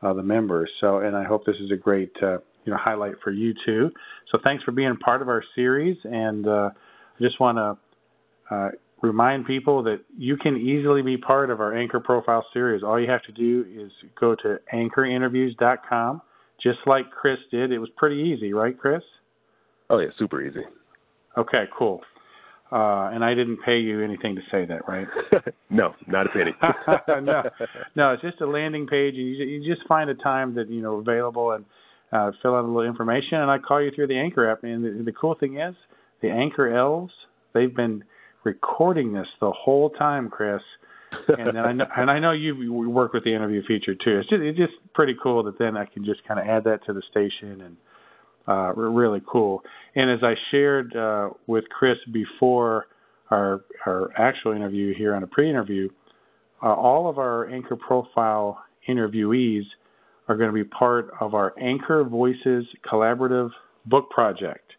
uh, 0.00 0.12
the 0.12 0.22
members. 0.22 0.70
So, 0.80 0.98
and 0.98 1.16
I 1.16 1.24
hope 1.24 1.44
this 1.44 1.56
is 1.56 1.72
a 1.72 1.76
great 1.76 2.12
uh, 2.22 2.38
you 2.64 2.70
know 2.70 2.76
highlight 2.76 3.14
for 3.24 3.32
you 3.32 3.52
too. 3.66 3.90
So, 4.30 4.38
thanks 4.46 4.62
for 4.62 4.70
being 4.70 4.96
part 4.98 5.22
of 5.22 5.28
our 5.28 5.42
series, 5.56 5.96
and 6.04 6.46
uh, 6.46 6.70
I 6.70 7.20
just 7.20 7.40
want 7.40 7.58
to 7.58 7.76
uh, 8.50 8.70
remind 9.02 9.46
people 9.46 9.82
that 9.84 10.00
you 10.16 10.36
can 10.36 10.56
easily 10.56 11.02
be 11.02 11.16
part 11.16 11.50
of 11.50 11.60
our 11.60 11.76
Anchor 11.76 12.00
Profile 12.00 12.44
series. 12.52 12.82
All 12.82 13.00
you 13.00 13.10
have 13.10 13.22
to 13.22 13.32
do 13.32 13.64
is 13.70 13.90
go 14.18 14.34
to 14.36 14.58
anchorinterviews.com, 14.74 16.22
just 16.62 16.78
like 16.86 17.10
Chris 17.10 17.38
did. 17.50 17.72
It 17.72 17.78
was 17.78 17.90
pretty 17.96 18.16
easy, 18.16 18.52
right, 18.52 18.76
Chris? 18.78 19.02
Oh, 19.90 19.98
yeah, 19.98 20.08
super 20.18 20.42
easy. 20.42 20.62
Okay, 21.36 21.64
cool. 21.76 22.00
Uh, 22.70 23.08
and 23.12 23.24
I 23.24 23.32
didn't 23.32 23.58
pay 23.64 23.78
you 23.78 24.02
anything 24.02 24.34
to 24.34 24.42
say 24.50 24.66
that, 24.66 24.86
right? 24.86 25.06
no, 25.70 25.94
not 26.06 26.26
a 26.26 26.30
penny. 26.30 26.50
no, 27.22 27.42
no, 27.96 28.12
it's 28.12 28.22
just 28.22 28.42
a 28.42 28.46
landing 28.46 28.86
page. 28.86 29.14
You, 29.14 29.24
you 29.24 29.74
just 29.74 29.86
find 29.88 30.10
a 30.10 30.14
time 30.14 30.54
that 30.56 30.68
you 30.68 30.82
know 30.82 30.96
available 30.96 31.52
and 31.52 31.64
uh, 32.12 32.30
fill 32.42 32.54
out 32.54 32.64
a 32.64 32.66
little 32.66 32.82
information, 32.82 33.38
and 33.38 33.50
I 33.50 33.56
call 33.56 33.82
you 33.82 33.90
through 33.94 34.08
the 34.08 34.18
Anchor 34.18 34.50
app. 34.50 34.64
And 34.64 34.84
the, 34.84 35.02
the 35.02 35.12
cool 35.12 35.34
thing 35.40 35.58
is, 35.58 35.74
the 36.20 36.28
Anchor 36.28 36.76
elves 36.76 37.12
they've 37.54 37.74
been 37.74 38.04
recording 38.48 39.12
this 39.12 39.26
the 39.40 39.50
whole 39.50 39.90
time, 39.90 40.30
Chris. 40.30 40.62
and 41.28 41.46
then 41.48 41.56
I 41.56 41.72
know, 41.72 41.86
and 41.96 42.10
I 42.10 42.18
know 42.18 42.32
you 42.32 42.72
work 42.72 43.12
with 43.12 43.24
the 43.24 43.34
interview 43.34 43.62
feature 43.66 43.94
too. 43.94 44.18
It's 44.18 44.28
just 44.28 44.42
it's 44.42 44.58
just 44.58 44.72
pretty 44.94 45.16
cool 45.22 45.42
that 45.44 45.58
then 45.58 45.76
I 45.76 45.84
can 45.86 46.04
just 46.04 46.26
kind 46.26 46.38
of 46.40 46.46
add 46.46 46.64
that 46.64 46.84
to 46.86 46.92
the 46.92 47.02
station 47.10 47.62
and 47.62 47.76
uh, 48.46 48.74
really 48.74 49.22
cool. 49.26 49.62
And 49.94 50.10
as 50.10 50.20
I 50.22 50.34
shared 50.50 50.94
uh, 50.96 51.30
with 51.46 51.64
Chris 51.70 51.98
before 52.12 52.88
our 53.30 53.62
our 53.86 54.10
actual 54.16 54.52
interview 54.52 54.94
here 54.94 55.14
on 55.14 55.22
a 55.22 55.26
pre-interview, 55.26 55.88
uh, 56.62 56.74
all 56.74 57.08
of 57.08 57.18
our 57.18 57.48
Anchor 57.48 57.76
Profile 57.76 58.62
interviewees 58.88 59.64
are 60.28 60.36
going 60.36 60.48
to 60.48 60.54
be 60.54 60.64
part 60.64 61.10
of 61.20 61.34
our 61.34 61.54
Anchor 61.58 62.04
Voices 62.04 62.66
collaborative 62.90 63.50
book 63.86 64.10
project. 64.10 64.72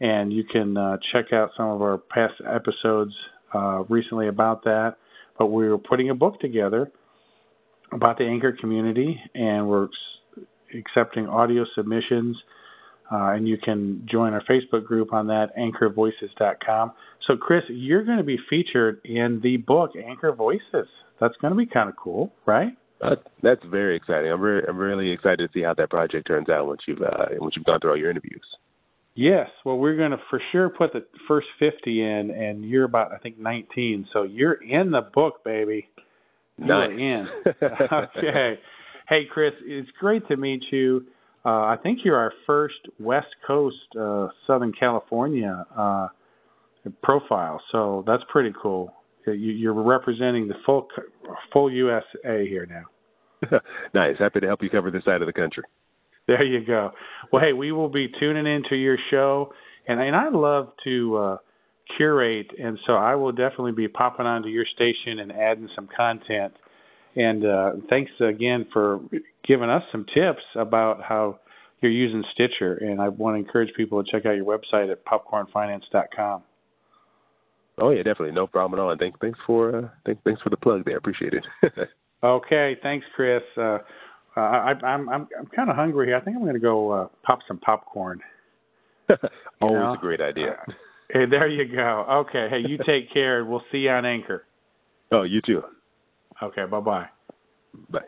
And 0.00 0.32
you 0.32 0.44
can 0.44 0.76
uh, 0.76 0.96
check 1.12 1.32
out 1.32 1.50
some 1.56 1.68
of 1.68 1.82
our 1.82 1.98
past 1.98 2.34
episodes 2.46 3.12
uh, 3.54 3.84
recently 3.88 4.28
about 4.28 4.64
that. 4.64 4.96
But 5.38 5.46
we 5.46 5.68
were 5.68 5.78
putting 5.78 6.10
a 6.10 6.14
book 6.14 6.40
together 6.40 6.90
about 7.92 8.18
the 8.18 8.24
Anchor 8.24 8.52
community, 8.52 9.20
and 9.34 9.68
we're 9.68 9.88
accepting 10.74 11.26
audio 11.28 11.64
submissions. 11.74 12.36
Uh, 13.12 13.32
and 13.32 13.48
you 13.48 13.58
can 13.58 14.06
join 14.08 14.32
our 14.32 14.42
Facebook 14.44 14.84
group 14.84 15.12
on 15.12 15.26
that, 15.26 15.48
anchorvoices.com. 15.58 16.92
So, 17.26 17.36
Chris, 17.36 17.64
you're 17.68 18.04
going 18.04 18.18
to 18.18 18.24
be 18.24 18.38
featured 18.48 19.00
in 19.04 19.40
the 19.42 19.56
book 19.56 19.92
Anchor 19.96 20.32
Voices. 20.32 20.86
That's 21.20 21.34
going 21.40 21.52
to 21.52 21.56
be 21.56 21.66
kind 21.66 21.88
of 21.88 21.96
cool, 21.96 22.32
right? 22.46 22.76
Uh, 23.02 23.16
that's 23.42 23.64
very 23.64 23.96
exciting. 23.96 24.30
I'm 24.30 24.40
very, 24.40 24.64
I'm 24.68 24.76
really 24.76 25.10
excited 25.10 25.38
to 25.38 25.48
see 25.52 25.64
how 25.64 25.74
that 25.74 25.90
project 25.90 26.28
turns 26.28 26.48
out 26.48 26.66
once 26.66 26.82
you've 26.86 27.02
uh, 27.02 27.26
once 27.38 27.56
you've 27.56 27.64
gone 27.64 27.80
through 27.80 27.90
all 27.90 27.96
your 27.96 28.10
interviews. 28.10 28.44
Yes, 29.20 29.50
well, 29.66 29.76
we're 29.76 29.98
going 29.98 30.12
to 30.12 30.20
for 30.30 30.40
sure 30.50 30.70
put 30.70 30.94
the 30.94 31.04
first 31.28 31.46
50 31.58 32.00
in, 32.00 32.30
and 32.30 32.64
you're 32.64 32.84
about 32.84 33.12
I 33.12 33.18
think 33.18 33.38
19, 33.38 34.08
so 34.14 34.22
you're 34.22 34.54
in 34.54 34.90
the 34.92 35.02
book, 35.12 35.44
baby. 35.44 35.90
Nice. 36.56 36.88
You're 36.96 36.98
in. 36.98 37.28
okay. 38.16 38.58
Hey, 39.10 39.24
Chris, 39.30 39.52
it's 39.62 39.90
great 40.00 40.26
to 40.28 40.38
meet 40.38 40.62
you. 40.72 41.04
Uh, 41.44 41.48
I 41.50 41.76
think 41.82 41.98
you're 42.02 42.16
our 42.16 42.32
first 42.46 42.78
West 42.98 43.26
Coast, 43.46 43.76
uh, 44.00 44.28
Southern 44.46 44.72
California 44.72 45.66
uh, 45.76 46.08
profile, 47.02 47.60
so 47.72 48.02
that's 48.06 48.22
pretty 48.30 48.54
cool. 48.62 48.90
You're 49.26 49.74
representing 49.74 50.48
the 50.48 50.54
full 50.64 50.88
full 51.52 51.70
USA 51.70 52.48
here 52.48 52.64
now. 52.64 53.58
nice. 53.94 54.16
Happy 54.18 54.40
to 54.40 54.46
help 54.46 54.62
you 54.62 54.70
cover 54.70 54.90
this 54.90 55.04
side 55.04 55.20
of 55.20 55.26
the 55.26 55.32
country. 55.34 55.64
There 56.30 56.44
you 56.44 56.64
go. 56.64 56.92
Well, 57.32 57.42
hey, 57.42 57.52
we 57.52 57.72
will 57.72 57.88
be 57.88 58.06
tuning 58.20 58.46
into 58.46 58.76
your 58.76 58.96
show, 59.10 59.52
and 59.88 60.00
and 60.00 60.14
I 60.14 60.28
love 60.28 60.68
to 60.84 61.16
uh, 61.16 61.36
curate, 61.96 62.52
and 62.56 62.78
so 62.86 62.92
I 62.92 63.16
will 63.16 63.32
definitely 63.32 63.72
be 63.72 63.88
popping 63.88 64.26
onto 64.26 64.48
your 64.48 64.64
station 64.64 65.18
and 65.18 65.32
adding 65.32 65.68
some 65.74 65.88
content. 65.88 66.52
And 67.16 67.44
uh, 67.44 67.72
thanks 67.88 68.12
again 68.20 68.68
for 68.72 69.00
giving 69.44 69.70
us 69.70 69.82
some 69.90 70.06
tips 70.14 70.42
about 70.54 71.02
how 71.02 71.40
you're 71.80 71.90
using 71.90 72.22
Stitcher. 72.32 72.74
And 72.74 73.00
I 73.00 73.08
want 73.08 73.34
to 73.34 73.38
encourage 73.40 73.74
people 73.74 74.00
to 74.00 74.08
check 74.08 74.24
out 74.24 74.36
your 74.36 74.44
website 74.44 74.92
at 74.92 75.04
popcornfinance.com. 75.04 76.44
Oh 77.78 77.90
yeah, 77.90 78.04
definitely, 78.04 78.32
no 78.32 78.46
problem 78.46 78.78
at 78.78 78.82
all. 78.84 78.90
And 78.92 79.00
thanks, 79.00 79.18
thanks 79.20 79.38
for 79.44 79.76
uh, 79.76 79.88
thanks, 80.06 80.20
thanks 80.24 80.42
for 80.42 80.50
the 80.50 80.56
plug 80.56 80.84
there. 80.84 80.96
Appreciate 80.96 81.34
it. 81.34 81.88
okay, 82.22 82.76
thanks, 82.84 83.04
Chris. 83.16 83.42
Uh, 83.60 83.78
uh, 84.36 84.40
I, 84.40 84.72
I'm 84.84 85.08
I'm 85.08 85.28
I'm 85.38 85.46
kind 85.54 85.70
of 85.70 85.76
hungry 85.76 86.06
here. 86.06 86.16
I 86.16 86.20
think 86.20 86.36
I'm 86.36 86.42
going 86.42 86.54
to 86.54 86.60
go 86.60 86.90
uh, 86.90 87.08
pop 87.22 87.40
some 87.48 87.58
popcorn. 87.58 88.20
Always 89.60 89.80
know? 89.80 89.94
a 89.94 89.98
great 89.98 90.20
idea. 90.20 90.52
Uh, 90.52 90.72
hey, 91.12 91.26
there 91.26 91.48
you 91.48 91.64
go. 91.74 92.24
Okay, 92.28 92.48
hey, 92.50 92.60
you 92.60 92.78
take 92.86 93.10
care. 93.12 93.44
We'll 93.44 93.64
see 93.72 93.78
you 93.78 93.90
on 93.90 94.06
Anchor. 94.06 94.44
Oh, 95.12 95.22
you 95.22 95.40
too. 95.42 95.62
Okay, 96.42 96.64
bye-bye. 96.64 97.08
Bye. 97.90 98.00